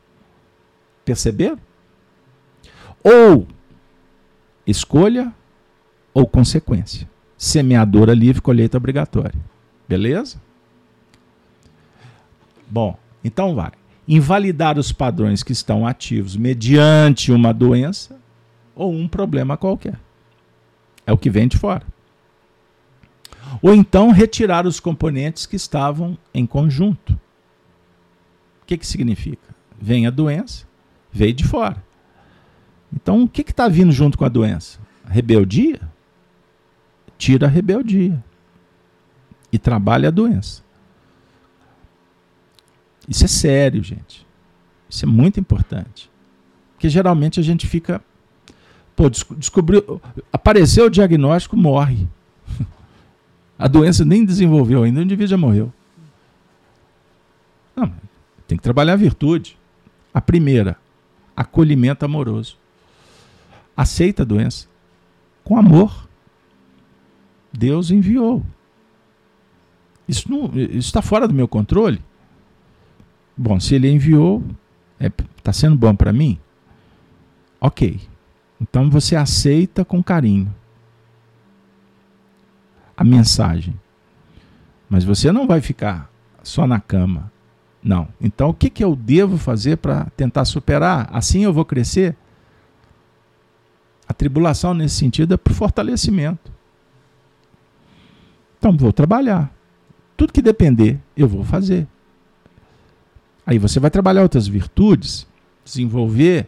[1.05, 1.59] Perceberam?
[3.03, 3.47] Ou
[4.66, 5.35] escolha
[6.14, 7.09] ou consequência.
[7.37, 9.39] Semeadora livre, colheita obrigatória.
[9.89, 10.41] Beleza?
[12.68, 13.72] Bom, então vai.
[14.07, 18.18] Invalidar os padrões que estão ativos mediante uma doença
[18.74, 19.99] ou um problema qualquer.
[21.07, 21.85] É o que vem de fora.
[23.62, 27.12] Ou então retirar os componentes que estavam em conjunto.
[28.62, 29.55] O que, que significa?
[29.80, 30.66] Vem a doença,
[31.11, 31.82] veio de fora.
[32.92, 34.78] Então, o que está vindo junto com a doença?
[35.11, 35.80] rebeldia?
[37.20, 38.24] tira a rebeldia
[39.53, 40.62] e trabalha a doença.
[43.07, 44.26] Isso é sério, gente.
[44.88, 46.11] Isso é muito importante.
[46.72, 48.03] Porque geralmente a gente fica.
[48.96, 50.01] Pô, descobriu.
[50.32, 52.09] Apareceu o diagnóstico, morre.
[53.61, 55.70] A doença nem desenvolveu ainda, o indivíduo já morreu.
[57.76, 57.92] Não,
[58.48, 59.58] tem que trabalhar a virtude.
[60.14, 60.78] A primeira,
[61.36, 62.56] acolhimento amoroso.
[63.76, 64.66] Aceita a doença
[65.44, 66.08] com amor.
[67.52, 68.42] Deus enviou.
[70.08, 70.26] Isso
[70.78, 72.02] está fora do meu controle.
[73.36, 74.42] Bom, se ele enviou,
[74.98, 76.38] está é, tá sendo bom para mim?
[77.61, 78.00] Ok.
[78.58, 80.50] Então você aceita com carinho
[83.01, 83.74] a mensagem.
[84.86, 87.32] Mas você não vai ficar só na cama.
[87.82, 88.07] Não.
[88.20, 91.09] Então o que, que eu devo fazer para tentar superar?
[91.11, 92.14] Assim eu vou crescer?
[94.07, 96.53] A tribulação nesse sentido é para fortalecimento.
[98.59, 99.51] Então vou trabalhar.
[100.14, 101.88] Tudo que depender, eu vou fazer.
[103.46, 105.26] Aí você vai trabalhar outras virtudes,
[105.64, 106.46] desenvolver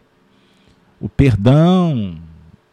[1.01, 2.19] o perdão,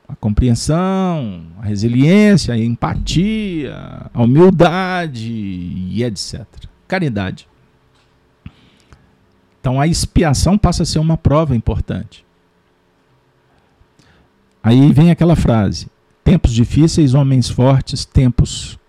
[0.10, 6.44] a compreensão, a resiliência, a empatia, a humildade e etc.
[6.88, 7.48] Caridade.
[9.62, 12.26] Então a expiação passa a ser uma prova importante.
[14.64, 15.88] Aí vem aquela frase:
[16.24, 18.80] tempos difíceis, homens fortes, tempos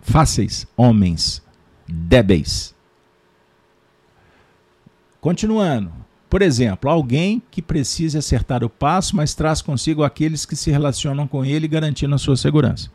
[0.00, 1.40] fáceis, homens
[1.86, 2.74] débeis.
[5.20, 6.07] Continuando.
[6.28, 11.26] Por exemplo, alguém que precisa acertar o passo, mas traz consigo aqueles que se relacionam
[11.26, 12.90] com ele, garantindo a sua segurança.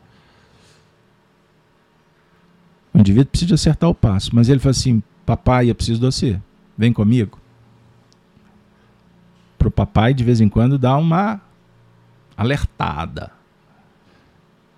[2.93, 6.39] O indivíduo precisa acertar o passo, mas ele fala assim: Papai, eu preciso de você,
[6.77, 7.39] vem comigo.
[9.57, 11.41] Para o papai, de vez em quando, dar uma
[12.38, 13.31] alertada.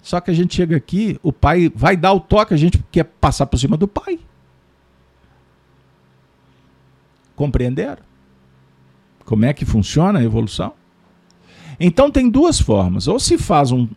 [0.02, 3.04] Só que a gente chega aqui, o pai vai dar o toque, a gente quer
[3.04, 4.20] passar por cima do pai.
[7.36, 8.15] Compreenderam?
[9.26, 10.74] Como é que funciona a evolução?
[11.80, 13.88] Então tem duas formas: ou se faz um,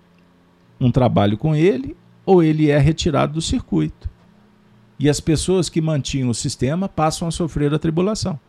[0.80, 4.08] um trabalho com ele, ou ele é retirado do circuito.
[4.98, 8.40] E as pessoas que mantinham o sistema passam a sofrer a tribulação.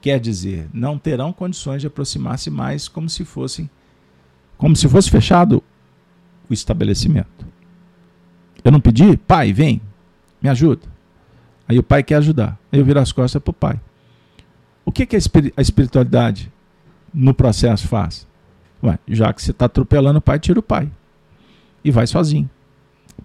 [0.00, 3.68] Quer dizer, não terão condições de aproximar-se mais como se fossem
[4.56, 5.62] como se fosse fechado
[6.50, 7.46] o estabelecimento.
[8.64, 9.80] Eu não pedi, pai, vem,
[10.42, 10.86] me ajuda.
[11.66, 12.58] Aí o pai quer ajudar.
[12.72, 13.80] Aí eu viro as costas para o pai.
[14.88, 16.50] O que, que a espiritualidade
[17.12, 18.26] no processo faz?
[18.82, 20.90] Ué, já que você está atropelando o pai, tira o pai.
[21.84, 22.48] E vai sozinho.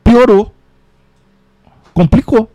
[0.03, 0.53] Piorou.
[1.93, 2.51] Complicou.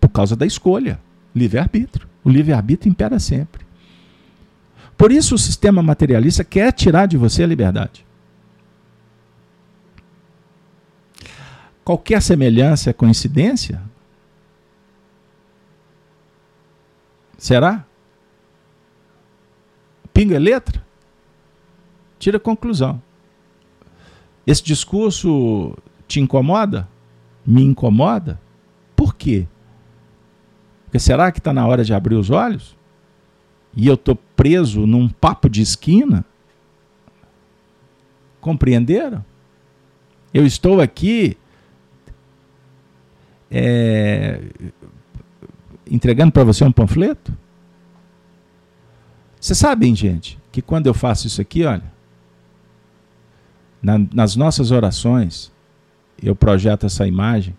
[0.00, 1.00] Por causa da escolha.
[1.34, 2.06] Livre-arbítrio.
[2.22, 3.66] O livre-arbítrio impera sempre.
[4.96, 8.06] Por isso o sistema materialista quer tirar de você a liberdade.
[11.84, 13.82] Qualquer semelhança é coincidência?
[17.38, 17.84] Será?
[20.12, 20.84] Pinga letra?
[22.18, 23.02] Tira conclusão.
[24.46, 25.76] Esse discurso
[26.06, 26.88] te incomoda?
[27.44, 28.40] Me incomoda?
[28.94, 29.46] Por quê?
[30.84, 32.76] Porque será que está na hora de abrir os olhos?
[33.76, 36.24] e eu estou preso num papo de esquina?
[38.40, 39.24] Compreenderam?
[40.32, 41.36] Eu estou aqui
[43.50, 44.40] é,
[45.90, 47.32] entregando para você um panfleto?
[49.40, 51.92] Vocês sabem, gente, que quando eu faço isso aqui, olha,
[53.82, 55.52] na, nas nossas orações,
[56.22, 57.54] eu projeto essa imagem.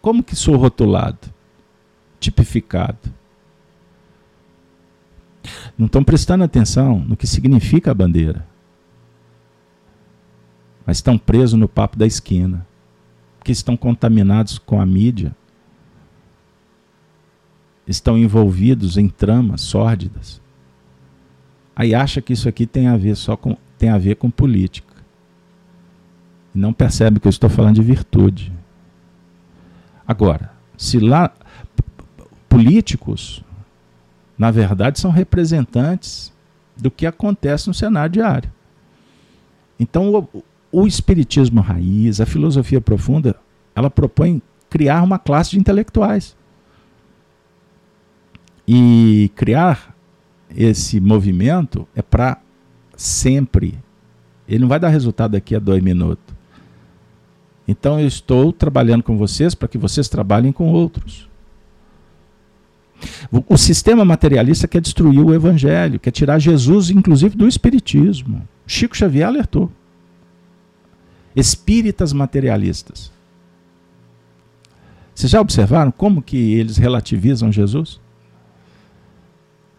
[0.00, 1.32] Como que sou rotulado?
[2.22, 3.12] tipificado.
[5.76, 8.46] Não estão prestando atenção no que significa a bandeira.
[10.86, 12.66] Mas estão presos no papo da esquina.
[13.42, 15.34] Porque estão contaminados com a mídia.
[17.84, 20.40] Estão envolvidos em tramas sórdidas.
[21.74, 24.94] Aí acha que isso aqui tem a ver só com tem a ver com política.
[26.54, 28.52] Não percebe que eu estou falando de virtude.
[30.06, 31.34] Agora, se lá
[32.48, 33.42] políticos,
[34.38, 36.32] na verdade, são representantes
[36.76, 38.52] do que acontece no cenário diário.
[39.80, 43.36] Então, o, o espiritismo raiz, a filosofia profunda,
[43.74, 46.34] ela propõe criar uma classe de intelectuais.
[48.66, 49.94] E criar
[50.56, 52.40] esse movimento é para
[52.96, 53.78] sempre.
[54.48, 56.34] Ele não vai dar resultado daqui a dois minutos.
[57.68, 61.28] Então eu estou trabalhando com vocês para que vocês trabalhem com outros.
[63.48, 68.46] O sistema materialista quer destruir o evangelho, quer tirar Jesus, inclusive, do espiritismo.
[68.66, 69.70] Chico Xavier alertou.
[71.34, 73.10] Espíritas materialistas.
[75.14, 78.00] Vocês já observaram como que eles relativizam Jesus?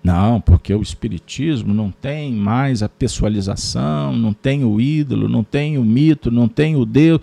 [0.04, 5.78] Não, porque o espiritismo não tem mais a pessoalização, não tem o ídolo, não tem
[5.78, 7.22] o mito, não tem o Deus.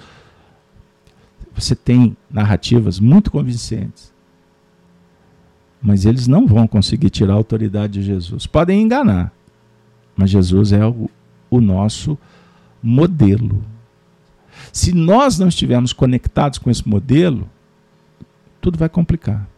[1.54, 4.10] Você tem narrativas muito convincentes.
[5.82, 8.46] Mas eles não vão conseguir tirar a autoridade de Jesus.
[8.46, 9.32] Podem enganar,
[10.16, 11.08] mas Jesus é o,
[11.50, 12.18] o nosso
[12.82, 13.62] modelo.
[14.72, 17.48] Se nós não estivermos conectados com esse modelo,
[18.60, 19.48] tudo vai complicar.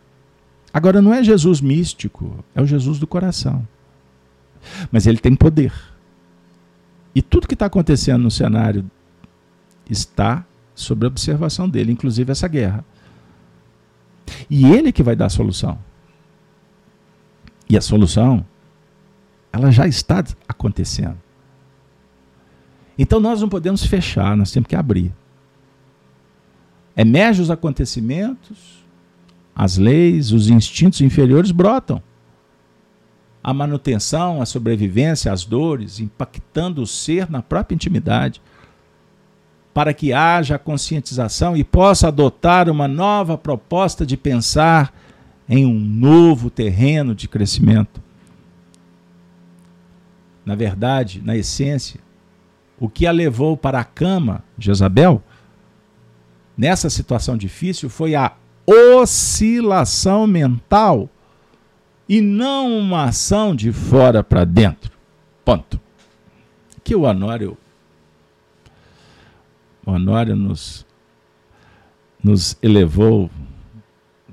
[0.72, 3.66] Agora, não é Jesus místico, é o Jesus do coração.
[4.90, 5.72] Mas ele tem poder.
[7.14, 8.90] E tudo que está acontecendo no cenário
[9.88, 10.44] está
[10.74, 12.84] sob a observação dele, inclusive essa guerra.
[14.48, 15.78] E ele que vai dar a solução.
[17.68, 18.44] E a solução,
[19.52, 21.18] ela já está acontecendo.
[22.98, 25.12] Então nós não podemos fechar, nós temos que abrir.
[26.96, 28.84] Emerge os acontecimentos,
[29.54, 32.02] as leis, os instintos inferiores brotam.
[33.42, 38.40] A manutenção, a sobrevivência, as dores, impactando o ser na própria intimidade,
[39.74, 44.94] para que haja conscientização e possa adotar uma nova proposta de pensar
[45.48, 48.00] em um novo terreno de crescimento.
[50.44, 52.00] Na verdade, na essência,
[52.82, 55.22] o que a levou para a cama, Jezabel,
[56.56, 58.32] nessa situação difícil, foi a
[58.66, 61.08] oscilação mental
[62.08, 64.90] e não uma ação de fora para dentro.
[65.44, 65.80] Ponto.
[66.82, 67.56] Que o Honório,
[69.86, 70.84] o Honório nos,
[72.20, 73.30] nos elevou,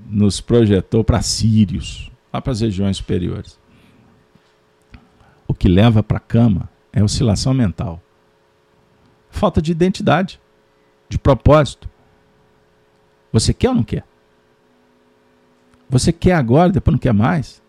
[0.10, 3.60] nos projetou para Sírios, lá para as regiões superiores.
[5.48, 8.02] O que leva para a cama é oscilação mental.
[9.30, 10.40] Falta de identidade,
[11.08, 11.90] de propósito.
[13.32, 14.04] Você quer ou não quer?
[15.90, 17.62] Você quer agora, depois não quer mais?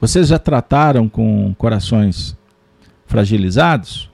[0.00, 2.36] Vocês já trataram com corações
[3.06, 4.10] fragilizados?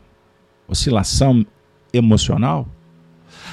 [0.66, 1.46] Oscilação
[1.92, 2.66] emocional?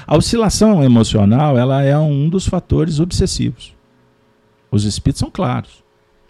[0.08, 3.76] A oscilação emocional ela é um dos fatores obsessivos.
[4.72, 5.84] Os espíritos são claros.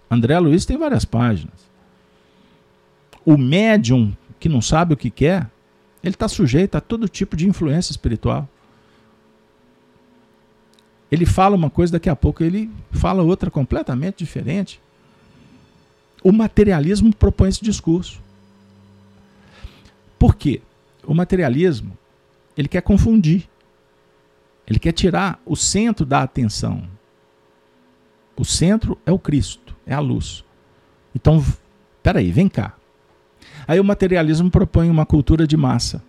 [0.09, 1.69] André Luiz tem várias páginas.
[3.23, 5.47] O médium que não sabe o que quer,
[6.03, 8.47] ele está sujeito a todo tipo de influência espiritual.
[11.11, 14.81] Ele fala uma coisa, daqui a pouco ele fala outra completamente diferente.
[16.23, 18.21] O materialismo propõe esse discurso.
[20.17, 20.61] Por quê?
[21.03, 21.97] O materialismo,
[22.55, 23.49] ele quer confundir.
[24.65, 26.87] Ele quer tirar o centro da atenção.
[28.37, 30.45] O centro é o Cristo, é a luz.
[31.13, 31.43] Então,
[32.01, 32.75] peraí, vem cá.
[33.67, 36.03] Aí o materialismo propõe uma cultura de massa.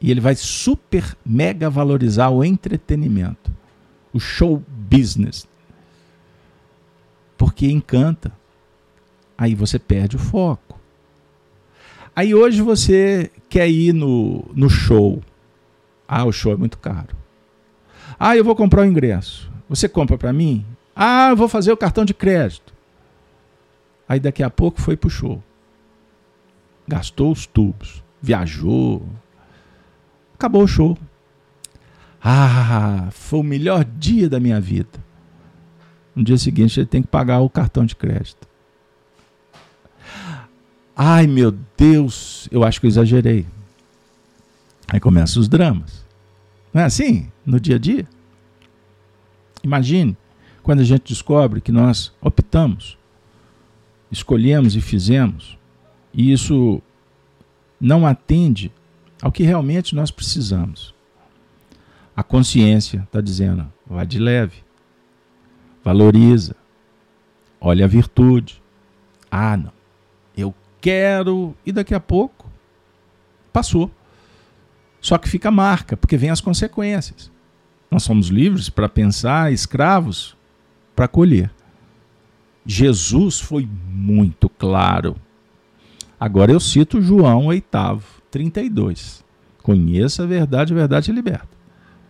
[0.00, 3.50] E ele vai super mega valorizar o entretenimento,
[4.12, 5.46] o show business.
[7.36, 8.32] Porque encanta.
[9.36, 10.78] Aí você perde o foco.
[12.14, 15.22] Aí hoje você quer ir no, no show.
[16.06, 17.16] Ah, o show é muito caro.
[18.18, 19.50] Ah, eu vou comprar o ingresso.
[19.68, 20.64] Você compra para mim?
[20.94, 22.72] Ah, eu vou fazer o cartão de crédito.
[24.08, 25.42] Aí daqui a pouco foi pro show
[26.86, 29.06] gastou os tubos, viajou.
[30.34, 30.98] Acabou o show.
[32.22, 35.04] Ah, foi o melhor dia da minha vida.
[36.14, 38.46] No dia seguinte ele tem que pagar o cartão de crédito.
[40.96, 43.46] Ai meu Deus, eu acho que eu exagerei.
[44.88, 46.04] Aí começam os dramas.
[46.72, 47.30] Não é assim?
[47.44, 48.06] No dia a dia?
[49.62, 50.16] Imagine
[50.62, 52.96] quando a gente descobre que nós optamos,
[54.10, 55.58] escolhemos e fizemos
[56.14, 56.80] e isso
[57.80, 58.72] não atende
[59.20, 60.94] ao que realmente nós precisamos.
[62.16, 64.62] A consciência está dizendo: vai de leve,
[65.82, 66.54] valoriza,
[67.60, 68.62] olha a virtude.
[69.30, 69.72] Ah, não,
[70.36, 72.48] eu quero, e daqui a pouco
[73.52, 73.90] passou.
[75.00, 77.30] Só que fica marca, porque vem as consequências.
[77.90, 80.36] Nós somos livres para pensar, escravos
[80.94, 81.50] para colher.
[82.64, 85.16] Jesus foi muito claro
[86.18, 87.68] Agora eu cito João 8,
[88.30, 89.24] 32.
[89.62, 91.48] Conheça a verdade, a verdade liberta.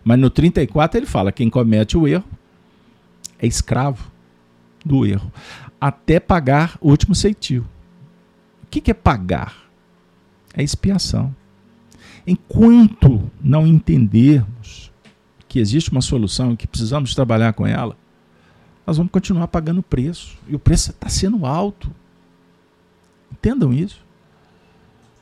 [0.03, 2.25] Mas no 34 ele fala: quem comete o erro
[3.39, 4.11] é escravo
[4.85, 5.31] do erro,
[5.81, 7.65] até pagar o último ceitil.
[8.63, 9.55] O que é pagar?
[10.53, 11.35] É expiação.
[12.27, 14.91] Enquanto não entendermos
[15.47, 17.95] que existe uma solução e que precisamos trabalhar com ela,
[18.85, 20.37] nós vamos continuar pagando o preço.
[20.47, 21.89] E o preço está sendo alto.
[23.45, 24.03] Entendam isso.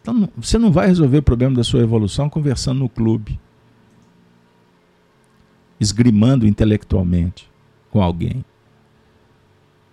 [0.01, 3.37] Então, você não vai resolver o problema da sua evolução conversando no clube,
[5.77, 7.51] esgrimando intelectualmente
[7.91, 8.45] com alguém,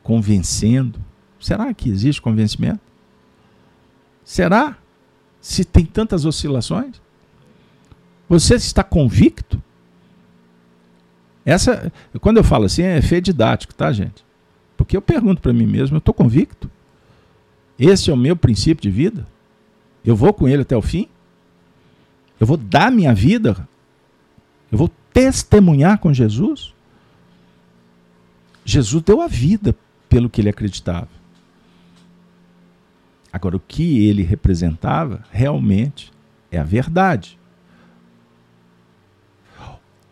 [0.00, 1.00] convencendo.
[1.40, 2.80] Será que existe convencimento?
[4.24, 4.78] Será?
[5.40, 7.02] Se tem tantas oscilações?
[8.28, 9.60] Você está convicto?
[11.44, 14.24] Essa, quando eu falo assim, é fé didático, tá, gente?
[14.76, 16.70] Porque eu pergunto para mim mesmo, eu estou convicto?
[17.80, 19.26] Esse é o meu princípio de vida?
[20.04, 21.08] Eu vou com ele até o fim?
[22.38, 23.66] Eu vou dar minha vida?
[24.70, 26.74] Eu vou testemunhar com Jesus?
[28.66, 29.74] Jesus deu a vida
[30.10, 31.08] pelo que ele acreditava.
[33.32, 36.12] Agora, o que ele representava realmente
[36.52, 37.38] é a verdade.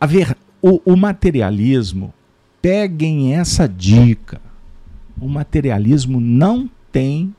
[0.01, 2.15] A ver, o, o materialismo,
[2.62, 4.40] peguem essa dica.
[5.20, 7.35] O materialismo não tem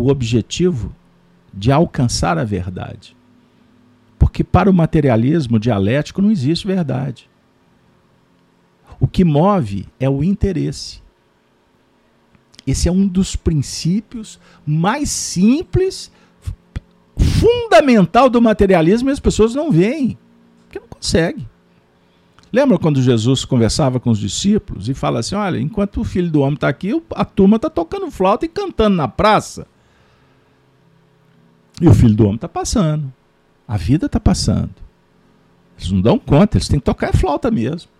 [0.00, 0.94] o objetivo
[1.52, 3.16] de alcançar a verdade.
[4.18, 7.28] Porque para o materialismo dialético não existe verdade.
[8.98, 11.00] O que move é o interesse.
[12.66, 16.12] Esse é um dos princípios mais simples,
[17.16, 20.18] fundamental do materialismo e as pessoas não veem,
[20.64, 21.48] porque não conseguem.
[22.52, 26.40] Lembra quando Jesus conversava com os discípulos e fala assim: olha, enquanto o filho do
[26.40, 29.66] homem está aqui, a turma está tocando flauta e cantando na praça.
[31.80, 33.12] E o filho do homem está passando.
[33.66, 34.74] A vida está passando.
[35.78, 37.90] Eles não dão conta, eles têm que tocar a flauta mesmo.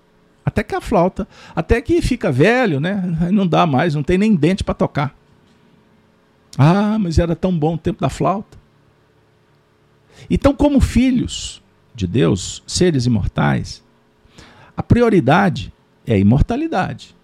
[0.45, 3.31] Até que a flauta, até que fica velho, né?
[3.33, 5.15] Não dá mais, não tem nem dente para tocar.
[6.59, 8.59] Ah, mas era tão bom o tempo da flauta.
[10.29, 11.63] Então, como filhos
[11.95, 13.83] de Deus, seres imortais,
[14.77, 15.73] a prioridade
[16.07, 17.15] é a imortalidade.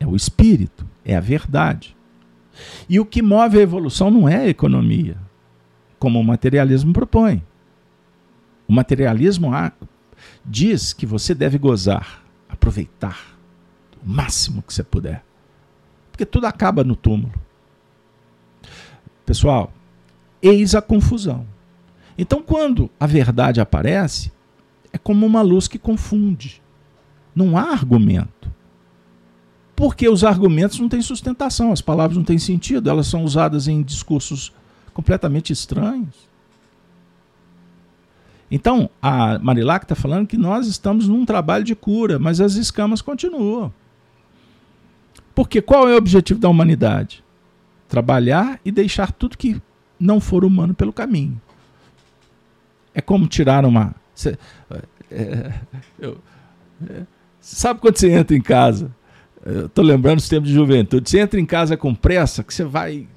[0.00, 1.96] É o espírito, é a verdade.
[2.88, 5.16] E o que move a evolução não é a economia,
[5.98, 7.42] como o materialismo propõe.
[8.66, 9.50] O materialismo
[10.44, 13.38] diz que você deve gozar, aproveitar
[14.04, 15.24] o máximo que você puder.
[16.10, 17.34] Porque tudo acaba no túmulo.
[19.24, 19.72] Pessoal,
[20.42, 21.46] eis a confusão.
[22.16, 24.32] Então, quando a verdade aparece,
[24.92, 26.60] é como uma luz que confunde.
[27.34, 28.52] Não há argumento
[29.78, 33.80] porque os argumentos não têm sustentação, as palavras não têm sentido, elas são usadas em
[33.80, 34.52] discursos
[34.92, 36.28] completamente estranhos.
[38.50, 43.00] Então, a Marilac está falando que nós estamos num trabalho de cura, mas as escamas
[43.00, 43.72] continuam.
[45.32, 47.22] Porque qual é o objetivo da humanidade?
[47.88, 49.62] Trabalhar e deixar tudo que
[49.96, 51.40] não for humano pelo caminho.
[52.92, 53.94] É como tirar uma.
[54.12, 54.36] Cê,
[55.08, 55.52] é,
[56.00, 56.18] eu,
[56.84, 57.02] é,
[57.40, 58.97] sabe quando você entra em casa
[59.48, 61.08] Estou lembrando os tempos de juventude.
[61.08, 63.08] Você entra em casa com pressa, que você vai.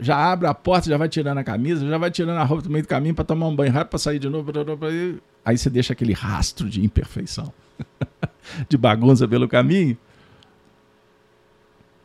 [0.00, 2.70] Já abre a porta, já vai tirando a camisa, já vai tirando a roupa do
[2.70, 4.50] meio do caminho para tomar um banho rápido, para sair de novo.
[5.44, 7.52] Aí você deixa aquele rastro de imperfeição,
[8.68, 9.96] de bagunça pelo caminho.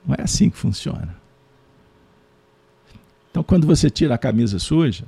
[0.05, 1.17] Não é assim que funciona.
[3.31, 5.05] Então, quando você tira a camisa suja,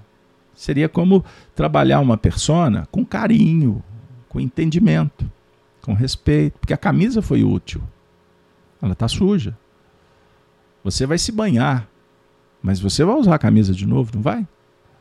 [0.56, 1.24] seria como
[1.56, 3.84] trabalhar uma persona com carinho,
[4.28, 5.30] com entendimento,
[5.82, 7.82] com respeito, porque a camisa foi útil.
[8.82, 9.58] Ela está suja.
[10.84, 11.88] Você vai se banhar,
[12.62, 14.48] mas você vai usar a camisa de novo, não vai?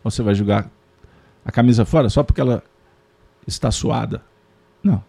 [0.04, 0.70] Ou você vai jogar
[1.44, 2.62] a camisa fora só porque ela
[3.46, 4.22] está suada?
[4.82, 5.02] Não.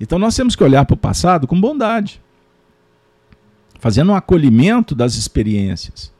[0.00, 2.22] Então nós temos que olhar para o passado com bondade,
[3.78, 6.12] fazendo um acolhimento das experiências,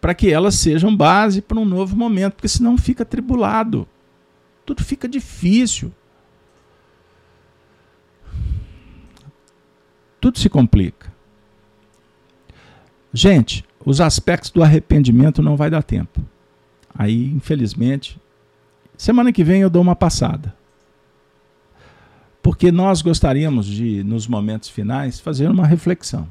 [0.00, 3.86] para que elas sejam base para um novo momento, porque senão fica tribulado,
[4.64, 5.92] tudo fica difícil.
[10.20, 11.10] Tudo se complica.
[13.12, 16.20] Gente, os aspectos do arrependimento não vai dar tempo.
[16.94, 18.20] Aí, infelizmente,
[18.96, 20.54] semana que vem eu dou uma passada.
[22.42, 26.28] Porque nós gostaríamos de, nos momentos finais, fazer uma reflexão.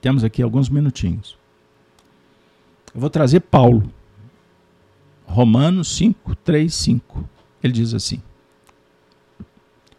[0.00, 1.36] Temos aqui alguns minutinhos.
[2.94, 3.90] Eu vou trazer Paulo.
[5.26, 7.28] Romanos 5, 3, 5.
[7.62, 8.22] Ele diz assim: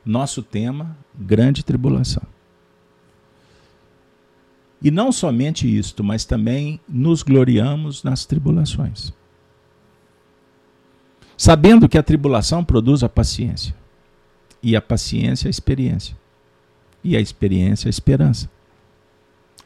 [0.06, 2.24] Nosso tema grande tribulação.
[4.82, 9.14] E não somente isto, mas também nos gloriamos nas tribulações.
[11.38, 13.76] Sabendo que a tribulação produz a paciência,
[14.62, 16.16] e a paciência a experiência,
[17.04, 18.50] e a experiência a esperança.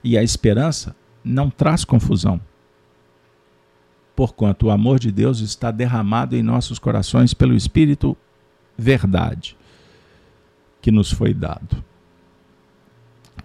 [0.03, 2.39] E a esperança não traz confusão,
[4.15, 8.15] porquanto o amor de Deus está derramado em nossos corações pelo Espírito
[8.77, 9.58] verdade
[10.81, 11.83] que nos foi dado.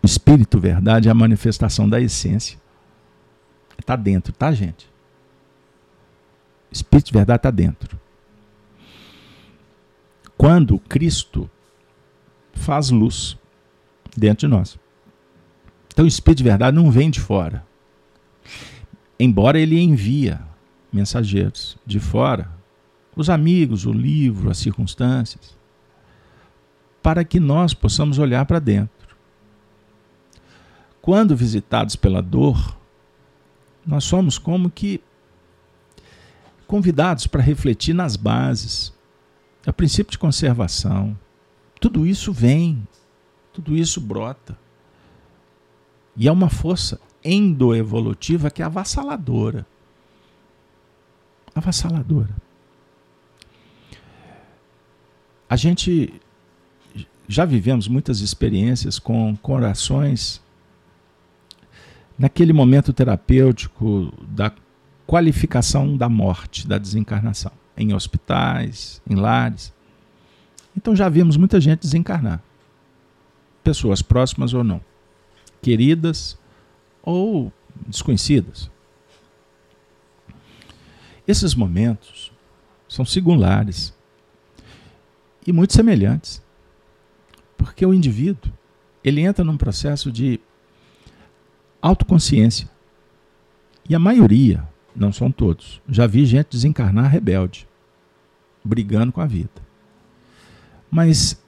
[0.02, 2.58] O Espírito Verdade é a manifestação da essência.
[3.78, 4.92] Está dentro, tá, gente?
[6.70, 7.98] Espírito de verdade está dentro.
[10.36, 11.48] Quando Cristo
[12.52, 13.38] faz luz
[14.16, 14.78] dentro de nós.
[15.88, 17.64] Então o Espírito de verdade não vem de fora.
[19.18, 20.40] Embora ele envia
[20.92, 22.50] mensageiros de fora,
[23.16, 25.56] os amigos, o livro, as circunstâncias,
[27.04, 29.14] para que nós possamos olhar para dentro.
[31.02, 32.78] Quando visitados pela dor,
[33.84, 35.02] nós somos como que
[36.66, 38.90] convidados para refletir nas bases,
[39.66, 41.14] a princípio de conservação.
[41.78, 42.88] Tudo isso vem,
[43.52, 44.58] tudo isso brota.
[46.16, 49.66] E é uma força endoevolutiva que é avassaladora.
[51.54, 52.34] Avassaladora.
[55.50, 56.18] A gente
[57.28, 60.42] já vivemos muitas experiências com corações
[62.18, 64.52] naquele momento terapêutico da
[65.06, 69.72] qualificação da morte, da desencarnação, em hospitais, em lares.
[70.76, 72.42] Então já vimos muita gente desencarnar.
[73.62, 74.80] Pessoas próximas ou não,
[75.62, 76.38] queridas
[77.02, 77.52] ou
[77.86, 78.70] desconhecidas.
[81.26, 82.30] Esses momentos
[82.86, 83.94] são singulares
[85.46, 86.43] e muito semelhantes.
[87.64, 88.52] Porque o indivíduo,
[89.02, 90.38] ele entra num processo de
[91.80, 92.68] autoconsciência.
[93.88, 95.80] E a maioria, não são todos.
[95.88, 97.66] Já vi gente desencarnar rebelde,
[98.62, 99.50] brigando com a vida.
[100.90, 101.42] Mas,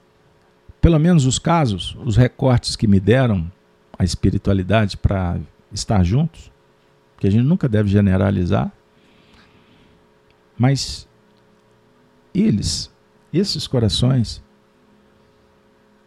[0.81, 3.53] pelo menos os casos, os recortes que me deram
[3.99, 5.39] a espiritualidade para
[5.71, 6.51] estar juntos,
[7.19, 8.73] que a gente nunca deve generalizar,
[10.57, 11.07] mas
[12.35, 12.91] eles,
[13.33, 14.43] esses corações,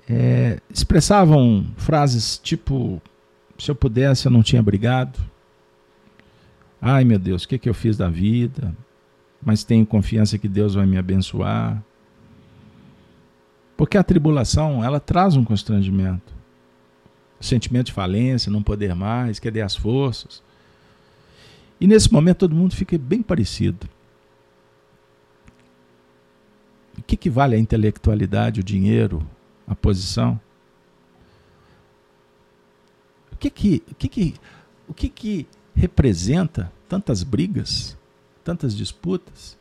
[0.10, 3.02] é, expressavam frases tipo:
[3.57, 5.19] se eu pudesse, eu não tinha brigado
[6.81, 8.73] Ai meu Deus, o que, que eu fiz da vida?
[9.41, 11.84] Mas tenho confiança que Deus vai me abençoar.
[13.76, 16.34] Porque a tribulação, ela traz um constrangimento.
[17.40, 20.41] Sentimento de falência, não poder mais, querer as forças.
[21.80, 23.88] E nesse momento todo mundo fica bem parecido.
[26.98, 29.26] O que, que vale a intelectualidade, o dinheiro,
[29.70, 30.40] a posição?
[33.32, 34.34] O que que, o que, que,
[34.88, 37.98] o que, que representa tantas brigas,
[38.44, 39.58] tantas disputas?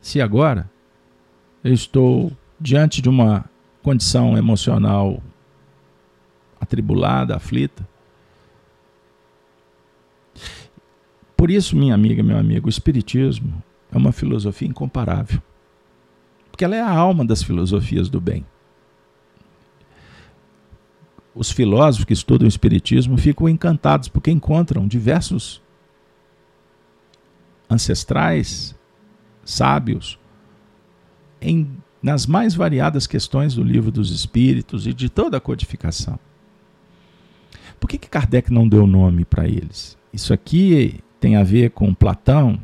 [0.00, 0.68] Se agora
[1.62, 3.44] eu estou diante de uma
[3.82, 5.22] condição emocional
[6.58, 7.86] atribulada, aflita,
[11.36, 13.62] por isso, minha amiga, meu amigo, o Espiritismo
[13.92, 15.42] é uma filosofia incomparável.
[16.50, 18.46] Porque ela é a alma das filosofias do bem
[21.34, 25.60] os filósofos que estudam o Espiritismo ficam encantados porque encontram diversos
[27.68, 28.74] ancestrais,
[29.44, 30.18] sábios,
[31.40, 31.68] em,
[32.02, 36.18] nas mais variadas questões do livro dos Espíritos e de toda a codificação.
[37.80, 39.98] Por que, que Kardec não deu nome para eles?
[40.12, 42.60] Isso aqui tem a ver com Platão?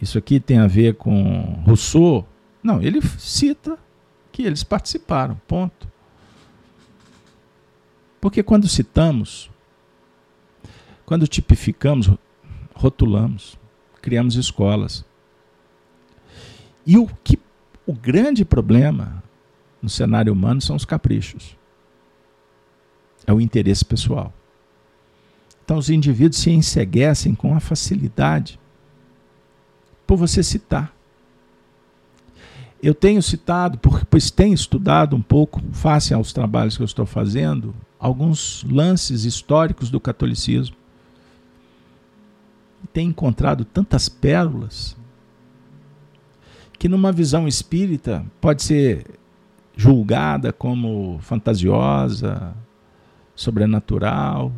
[0.00, 2.26] Isso aqui tem a ver com Rousseau?
[2.62, 3.78] Não, ele cita
[4.30, 5.91] que eles participaram, ponto.
[8.22, 9.50] Porque quando citamos,
[11.04, 12.08] quando tipificamos,
[12.72, 13.58] rotulamos,
[14.00, 15.04] criamos escolas.
[16.86, 17.36] E o que
[17.84, 19.24] o grande problema
[19.82, 21.56] no cenário humano são os caprichos.
[23.26, 24.32] É o interesse pessoal.
[25.64, 28.56] Então os indivíduos se enseguecem com a facilidade
[30.06, 30.94] por você citar.
[32.80, 37.74] Eu tenho citado, pois tenho estudado um pouco, face aos trabalhos que eu estou fazendo,
[38.02, 40.74] alguns lances históricos do catolicismo.
[42.92, 44.96] Tem encontrado tantas pérolas
[46.80, 49.06] que, numa visão espírita, pode ser
[49.76, 52.56] julgada como fantasiosa,
[53.36, 54.52] sobrenatural,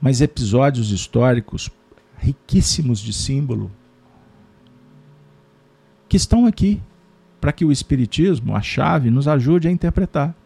[0.00, 1.68] mas episódios históricos
[2.16, 3.68] riquíssimos de símbolo
[6.08, 6.80] que estão aqui
[7.40, 10.36] para que o Espiritismo, a chave, nos ajude a interpretar.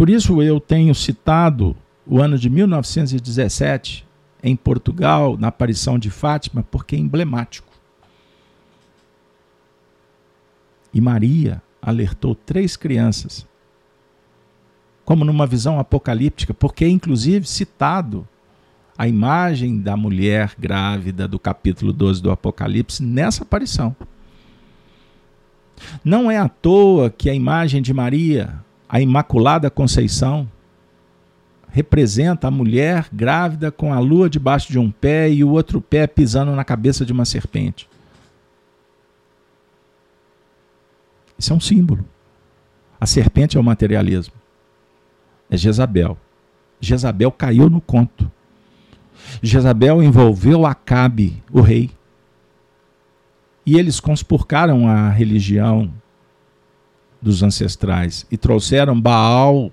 [0.00, 4.08] Por isso eu tenho citado o ano de 1917
[4.42, 7.70] em Portugal, na aparição de Fátima, porque é emblemático.
[10.94, 13.46] E Maria alertou três crianças,
[15.04, 18.26] como numa visão apocalíptica, porque é inclusive citado
[18.96, 23.94] a imagem da mulher grávida do capítulo 12 do Apocalipse nessa aparição.
[26.02, 30.50] Não é à toa que a imagem de Maria a Imaculada Conceição,
[31.68, 36.08] representa a mulher grávida com a lua debaixo de um pé e o outro pé
[36.08, 37.88] pisando na cabeça de uma serpente.
[41.38, 42.04] Isso é um símbolo.
[43.00, 44.34] A serpente é o materialismo.
[45.48, 46.18] É Jezabel.
[46.80, 48.28] Jezabel caiu no conto.
[49.40, 51.90] Jezabel envolveu Acabe, o rei.
[53.64, 55.92] E eles conspurcaram a religião
[57.20, 59.70] dos ancestrais e trouxeram Baal.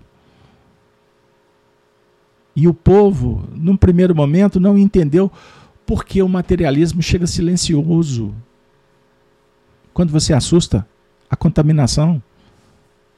[2.55, 5.31] E o povo, num primeiro momento, não entendeu
[5.85, 8.33] porque o materialismo chega silencioso.
[9.93, 10.85] Quando você assusta,
[11.29, 12.21] a contaminação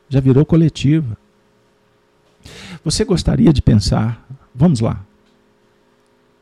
[0.08, 1.18] já virou coletiva.
[2.84, 5.06] Você gostaria de pensar, vamos lá,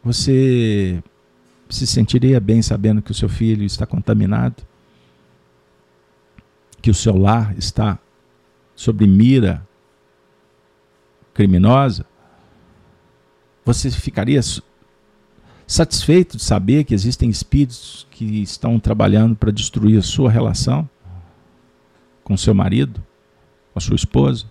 [0.04, 1.04] você
[1.70, 4.67] se sentiria bem sabendo que o seu filho está contaminado?
[6.82, 8.00] Que o seu lar está
[8.76, 9.66] sob mira
[11.34, 12.06] criminosa?
[13.66, 14.40] Você ficaria
[15.66, 20.90] satisfeito de saber que existem espíritos que estão trabalhando para destruir a sua relação
[22.24, 23.04] com seu marido,
[23.74, 24.46] com a sua esposa?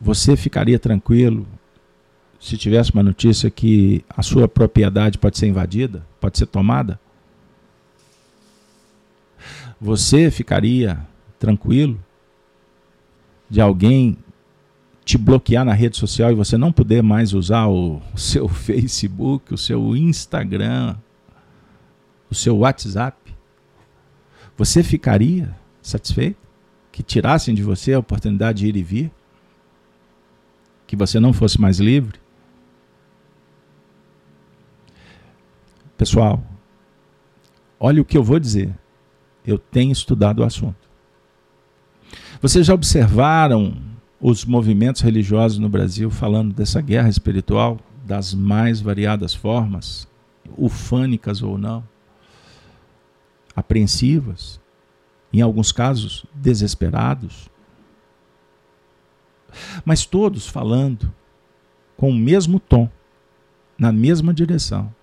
[0.00, 1.46] Você ficaria tranquilo
[2.38, 7.00] se tivesse uma notícia que a sua propriedade pode ser invadida, pode ser tomada?
[9.84, 11.06] Você ficaria
[11.38, 12.02] tranquilo
[13.50, 14.16] de alguém
[15.04, 19.58] te bloquear na rede social e você não poder mais usar o, seu Facebook, o
[19.58, 20.96] seu Instagram,
[22.30, 23.36] o seu WhatsApp?
[24.56, 26.38] Você ficaria satisfeito
[26.90, 29.12] que tirassem de você a oportunidade de ir e vir?
[30.86, 32.18] Que você não fosse mais livre?
[35.98, 36.42] Pessoal,
[37.78, 38.74] olha o que eu vou dizer.
[39.46, 40.88] Eu tenho estudado o assunto.
[42.40, 43.76] Vocês já observaram
[44.20, 50.08] os movimentos religiosos no Brasil falando dessa guerra espiritual das mais variadas formas,
[50.56, 51.82] ufânicas ou não,
[53.56, 54.60] apreensivas,
[55.32, 57.50] em alguns casos desesperados,
[59.84, 61.12] mas todos falando
[61.96, 62.90] com o mesmo tom,
[63.78, 64.94] na mesma direção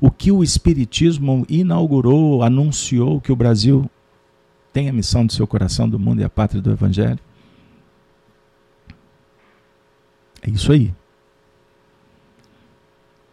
[0.00, 3.90] o que o Espiritismo inaugurou, anunciou que o Brasil
[4.72, 7.18] tem a missão do seu coração do mundo e a pátria do Evangelho.
[10.42, 10.94] É isso aí.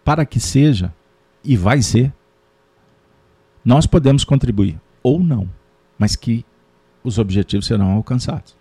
[0.04, 0.94] Para que seja,
[1.44, 2.14] e vai ser,
[3.64, 5.50] nós podemos contribuir, ou não,
[5.98, 6.46] mas que
[7.04, 8.56] os objetivos serão alcançados.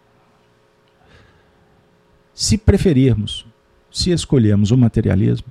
[2.32, 3.46] Se preferirmos,
[3.90, 5.46] se escolhermos o materialismo,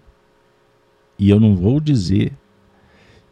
[1.23, 2.33] e eu não vou dizer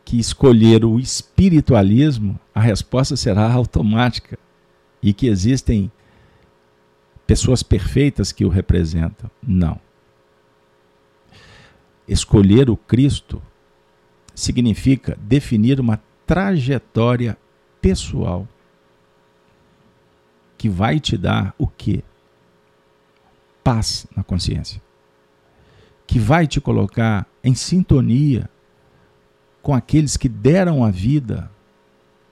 [0.05, 4.39] que escolher o espiritualismo, a resposta será automática
[5.03, 5.91] e que existem
[7.27, 9.30] pessoas perfeitas que o representam.
[9.45, 9.77] Não.
[12.07, 13.41] Escolher o Cristo
[14.34, 17.38] significa definir uma trajetória
[17.81, 18.47] pessoal
[20.57, 22.05] que vai te dar o quê?
[23.61, 24.81] Paz na consciência
[26.11, 28.49] que vai te colocar em sintonia
[29.61, 31.51] com aqueles que deram a vida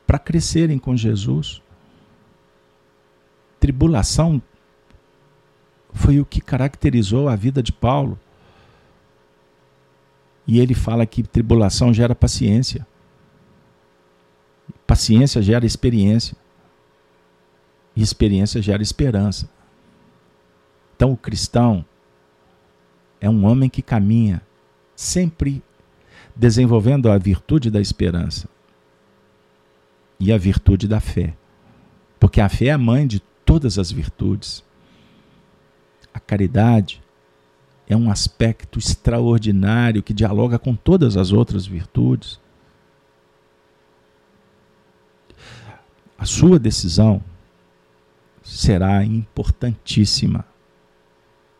[0.05, 1.61] para crescerem com Jesus.
[3.59, 4.41] Tribulação
[5.93, 8.19] foi o que caracterizou a vida de Paulo.
[10.47, 12.87] E ele fala que tribulação gera paciência.
[14.87, 16.35] Paciência gera experiência.
[17.95, 19.49] E experiência gera esperança.
[20.95, 21.85] Então o cristão
[23.21, 24.41] é um homem que caminha
[24.99, 25.63] sempre
[26.35, 28.49] desenvolvendo a virtude da esperança
[30.19, 31.37] e a virtude da fé.
[32.19, 34.61] Porque a fé é a mãe de todas as virtudes.
[36.13, 37.01] A caridade
[37.87, 42.37] é um aspecto extraordinário que dialoga com todas as outras virtudes.
[46.17, 47.23] A sua decisão
[48.43, 50.45] será importantíssima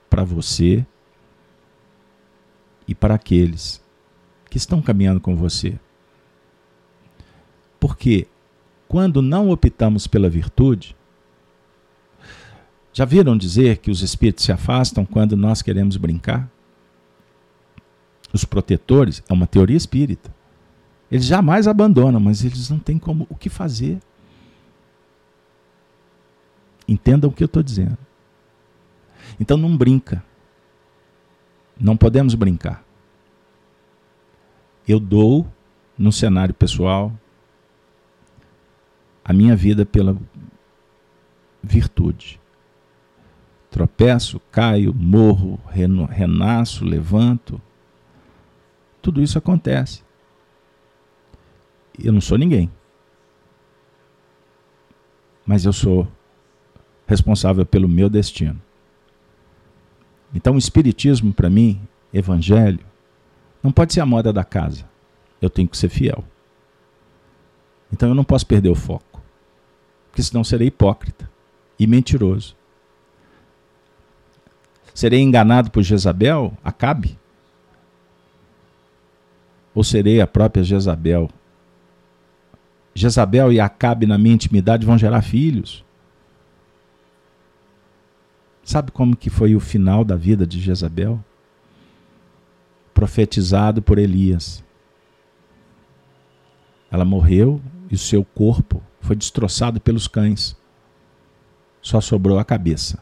[0.10, 0.86] para você
[2.90, 3.80] e para aqueles
[4.50, 5.80] que estão caminhando com você.
[7.80, 8.28] Porque
[8.88, 10.96] quando não optamos pela virtude,
[12.92, 16.50] já viram dizer que os espíritos se afastam quando nós queremos brincar?
[18.34, 20.34] Os protetores é uma teoria espírita.
[21.12, 24.00] Eles jamais abandonam, mas eles não têm como o que fazer.
[26.88, 27.98] Entendam o que eu estou dizendo.
[29.40, 30.24] Então não brinca.
[31.80, 32.84] Não podemos brincar.
[34.88, 35.48] Eu dou,
[35.98, 37.14] no cenário pessoal,
[39.24, 40.18] a minha vida pela
[41.62, 42.40] virtude.
[43.70, 47.62] Tropeço, caio, morro, renasço, levanto.
[49.02, 50.04] Tudo isso acontece.
[51.98, 52.72] Eu não sou ninguém.
[55.46, 56.08] Mas eu sou
[57.06, 58.60] responsável pelo meu destino.
[60.34, 61.82] Então, o Espiritismo, para mim,
[62.14, 62.80] Evangelho,
[63.64, 64.88] não pode ser a moda da casa.
[65.42, 66.24] Eu tenho que ser fiel.
[67.92, 69.22] Então, eu não posso perder o foco.
[70.10, 71.30] Porque senão serei hipócrita
[71.78, 72.56] e mentiroso.
[74.94, 76.54] Serei enganado por Jezabel?
[76.64, 77.18] Acabe?
[79.74, 81.30] Ou serei a própria Jezabel?
[82.94, 85.86] Jezabel e Acabe na minha intimidade vão gerar filhos.
[88.70, 91.26] Sabe como que foi o final da vida de Jezabel?
[92.94, 94.64] Profetizado por Elias.
[96.92, 97.60] Ela morreu
[97.90, 100.56] e o seu corpo foi destroçado pelos cães.
[101.82, 103.02] Só sobrou a cabeça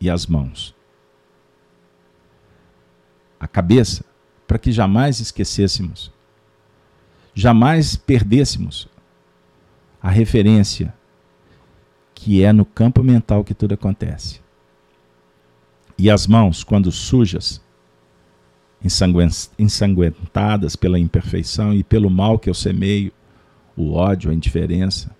[0.00, 0.74] e as mãos.
[3.38, 4.04] A cabeça,
[4.48, 6.10] para que jamais esquecêssemos,
[7.32, 8.88] jamais perdêssemos
[10.02, 10.92] a referência
[12.14, 14.40] que é no campo mental que tudo acontece.
[15.98, 17.62] E as mãos, quando sujas,
[19.58, 23.12] ensanguentadas pela imperfeição e pelo mal que eu semeio,
[23.76, 25.14] o ódio, a indiferença,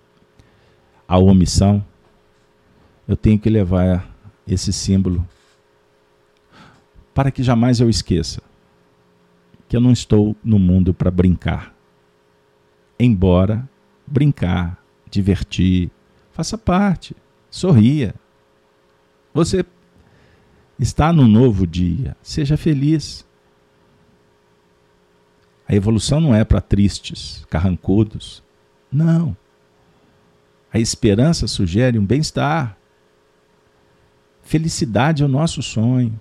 [1.07, 1.83] a omissão,
[3.07, 4.09] eu tenho que levar
[4.47, 5.27] esse símbolo
[7.13, 8.41] para que jamais eu esqueça
[9.67, 11.73] que eu não estou no mundo para brincar.
[12.99, 13.67] Embora
[14.05, 15.89] brincar, divertir,
[16.35, 17.15] Faça parte,
[17.49, 18.13] sorria.
[19.33, 19.65] Você
[20.77, 23.25] está num novo dia, seja feliz.
[25.65, 28.43] A evolução não é para tristes, carrancudos.
[28.91, 29.35] Não.
[30.73, 32.77] A esperança sugere um bem-estar.
[34.43, 36.19] Felicidade é o nosso sonho.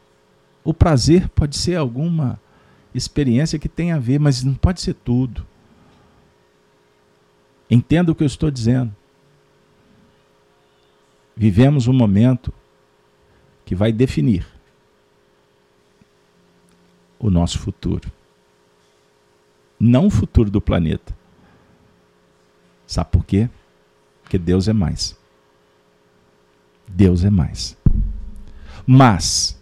[0.63, 2.41] O prazer pode ser alguma
[2.95, 5.45] experiência que tenha a ver, mas não pode ser tudo.
[7.69, 8.95] Entenda o que eu estou dizendo
[11.37, 12.53] vivemos um momento
[13.65, 14.47] que vai definir
[17.19, 18.11] o nosso futuro.
[19.79, 21.17] Não o futuro do planeta.
[22.87, 23.49] Sabe por quê?
[24.23, 25.19] Porque Deus é mais.
[26.87, 27.77] Deus é mais.
[28.87, 29.59] Mas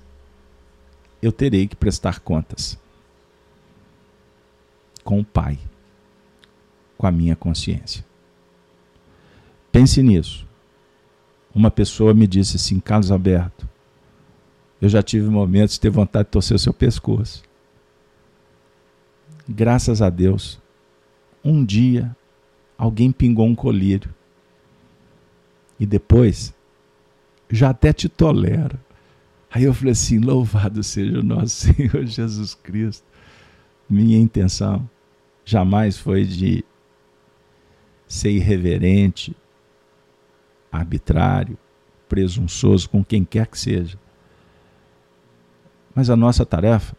[1.20, 2.78] eu terei que prestar contas
[5.04, 5.58] com o Pai,
[6.98, 8.04] com a minha consciência.
[9.70, 10.46] Pense nisso
[11.54, 13.68] uma pessoa me disse assim, Carlos Alberto,
[14.80, 17.42] eu já tive momentos de ter vontade de torcer o seu pescoço.
[19.48, 20.60] Graças a Deus,
[21.44, 22.16] um dia
[22.76, 24.12] alguém pingou um colírio.
[25.78, 26.54] E depois,
[27.50, 28.78] já até te tolero.
[29.50, 33.04] Aí eu falei assim: louvado seja o nosso Senhor Jesus Cristo.
[33.88, 34.88] Minha intenção
[35.44, 36.64] jamais foi de
[38.08, 39.34] ser irreverente,
[40.72, 41.58] arbitrário,
[42.08, 43.98] presunçoso com quem quer que seja.
[45.94, 46.96] Mas a nossa tarefa,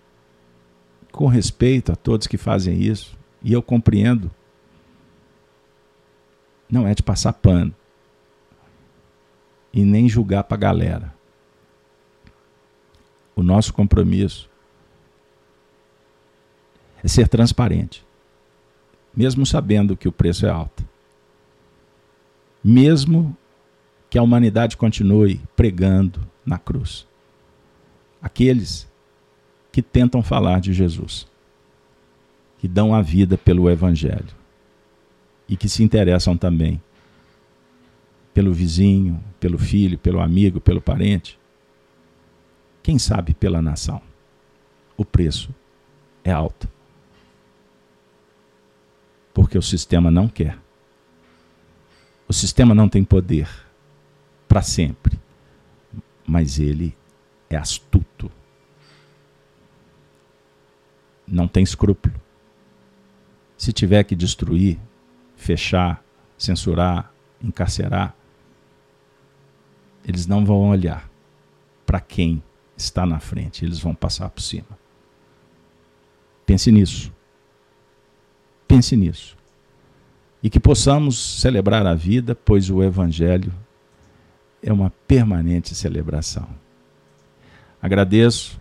[1.11, 4.31] com respeito a todos que fazem isso, e eu compreendo,
[6.69, 7.73] não é de passar pano
[9.73, 11.13] e nem julgar para a galera.
[13.35, 14.49] O nosso compromisso
[17.03, 18.05] é ser transparente,
[19.15, 20.87] mesmo sabendo que o preço é alto.
[22.63, 23.35] Mesmo
[24.13, 27.07] que a humanidade continue pregando na cruz.
[28.21, 28.87] Aqueles
[29.71, 31.25] que tentam falar de Jesus,
[32.59, 34.35] que dão a vida pelo Evangelho
[35.49, 36.79] e que se interessam também
[38.35, 41.39] pelo vizinho, pelo filho, pelo amigo, pelo parente,
[42.83, 43.99] quem sabe pela nação.
[44.95, 45.49] O preço
[46.23, 46.69] é alto.
[49.33, 50.55] Porque o sistema não quer.
[52.27, 53.63] O sistema não tem poder
[54.53, 55.19] para sempre.
[56.27, 56.95] Mas ele
[57.49, 58.31] é astuto.
[61.27, 62.13] Não tem escrúpulo.
[63.57, 64.77] Se tiver que destruir,
[65.35, 66.03] fechar,
[66.37, 67.11] censurar,
[67.43, 68.15] encarcerar,
[70.05, 71.09] eles não vão olhar
[71.83, 72.43] para quem
[72.77, 74.77] está na frente, eles vão passar por cima.
[76.45, 77.11] Pense nisso.
[78.67, 79.35] Pense nisso.
[80.43, 83.51] E que possamos celebrar a vida, pois o Evangelho
[84.63, 86.47] é uma permanente celebração.
[87.81, 88.59] Agradeço,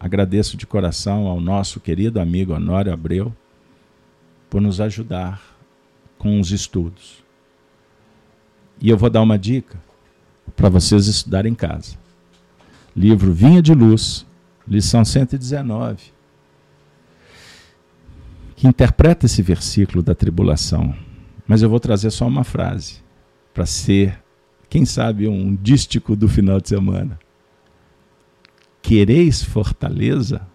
[0.00, 3.32] agradeço de coração ao nosso querido amigo Honório Abreu
[4.48, 5.40] por nos ajudar
[6.18, 7.22] com os estudos.
[8.80, 9.78] E eu vou dar uma dica.
[10.56, 11.96] para vocês estudarem em casa.
[12.94, 14.26] Livro Vinha de Luz,
[14.66, 16.12] lição 119,
[18.56, 20.94] que interpreta esse versículo da tribulação.
[21.46, 23.02] Mas eu vou trazer só uma frase,
[23.54, 24.22] para ser,
[24.72, 27.20] quem sabe, um dístico do final de semana.
[28.80, 30.48] Quereis fortaleza?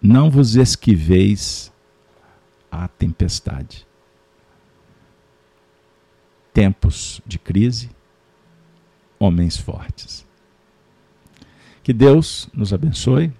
[0.00, 1.70] Não vos esquiveis
[2.72, 3.86] à tempestade.
[6.54, 7.90] Tempos de crise,
[9.18, 10.26] homens fortes.
[11.82, 13.30] Que Deus nos abençoe.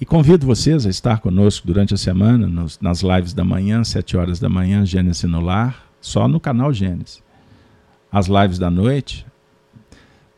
[0.00, 4.16] E convido vocês a estar conosco durante a semana, nos, nas lives da manhã, 7
[4.16, 7.22] horas da manhã, Gênesis no Lar, só no canal Gênesis.
[8.12, 9.26] As lives da noite,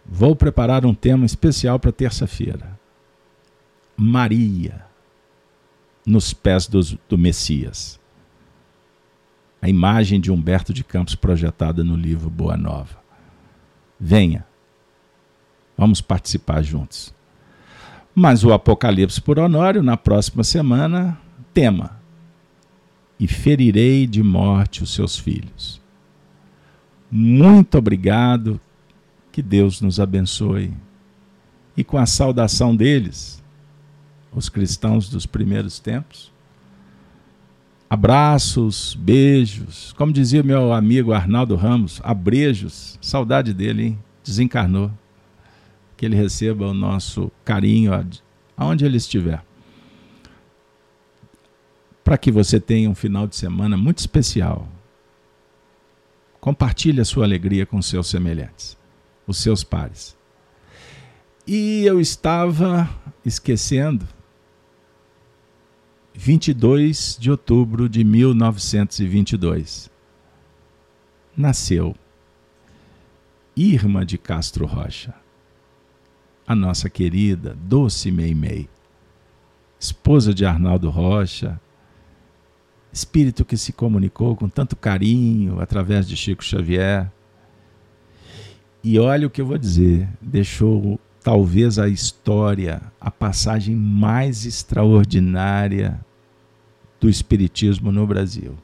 [0.07, 2.79] vou preparar um tema especial para terça-feira.
[3.97, 4.87] Maria,
[6.07, 7.99] nos pés do, do Messias.
[9.61, 12.97] A imagem de Humberto de Campos projetada no livro Boa Nova.
[13.99, 14.47] Venha,
[15.77, 17.13] vamos participar juntos.
[18.15, 21.21] Mas o Apocalipse por Honório, na próxima semana,
[21.53, 22.01] tema:
[23.19, 25.81] E ferirei de morte os seus filhos.
[27.11, 28.61] Muito obrigado,
[29.33, 30.73] que Deus nos abençoe.
[31.77, 33.43] E com a saudação deles,
[34.33, 36.33] os cristãos dos primeiros tempos,
[37.89, 43.99] abraços, beijos, como dizia meu amigo Arnaldo Ramos, abrejos, saudade dele, hein?
[44.25, 44.91] desencarnou
[45.97, 47.93] que ele receba o nosso carinho
[48.57, 49.43] aonde ele estiver.
[52.07, 54.69] Para que você tenha um final de semana muito especial.
[56.41, 58.79] Compartilhe a sua alegria com seus semelhantes,
[59.27, 60.17] os seus pares.
[61.45, 62.89] E eu estava
[63.25, 64.07] esquecendo
[66.15, 69.91] 22 de outubro de 1922.
[71.37, 71.93] Nasceu
[73.57, 75.13] Irma de Castro Rocha
[76.47, 78.69] a nossa querida, doce Meimei,
[79.81, 81.61] esposa de Arnaldo Rocha,
[82.97, 87.13] espírito que se comunicou com tanto carinho através de Chico Xavier.
[88.83, 96.01] E olha o que eu vou dizer, deixou talvez a história, a passagem mais extraordinária
[96.99, 98.57] do espiritismo no Brasil.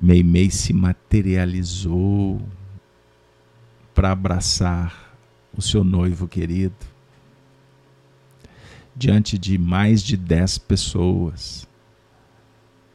[0.00, 2.40] Meimei se materializou
[3.94, 5.18] para abraçar
[5.54, 6.76] o seu noivo querido,
[8.96, 11.67] diante de mais de dez pessoas,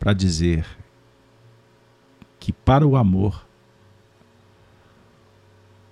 [0.03, 0.65] para dizer
[2.37, 3.47] que para o amor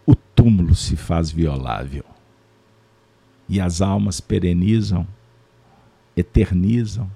[0.05, 2.03] o túmulo se faz violável
[3.47, 5.07] e as almas perenizam,
[6.13, 7.09] eternizam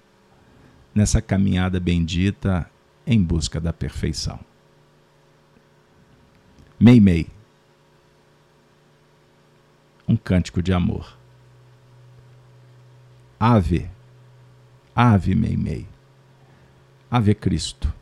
[0.94, 2.72] nessa caminhada bendita
[3.06, 4.40] em busca da perfeição.
[6.80, 7.28] Meimei
[10.08, 11.18] um cântico de amor.
[13.38, 13.92] Ave,
[14.96, 15.94] Ave Meimei,
[17.10, 17.94] Ave Cristo,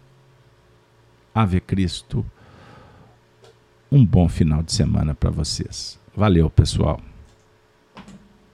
[1.33, 2.25] Ave Cristo.
[3.91, 5.99] Um bom final de semana para vocês.
[6.15, 6.99] Valeu, pessoal.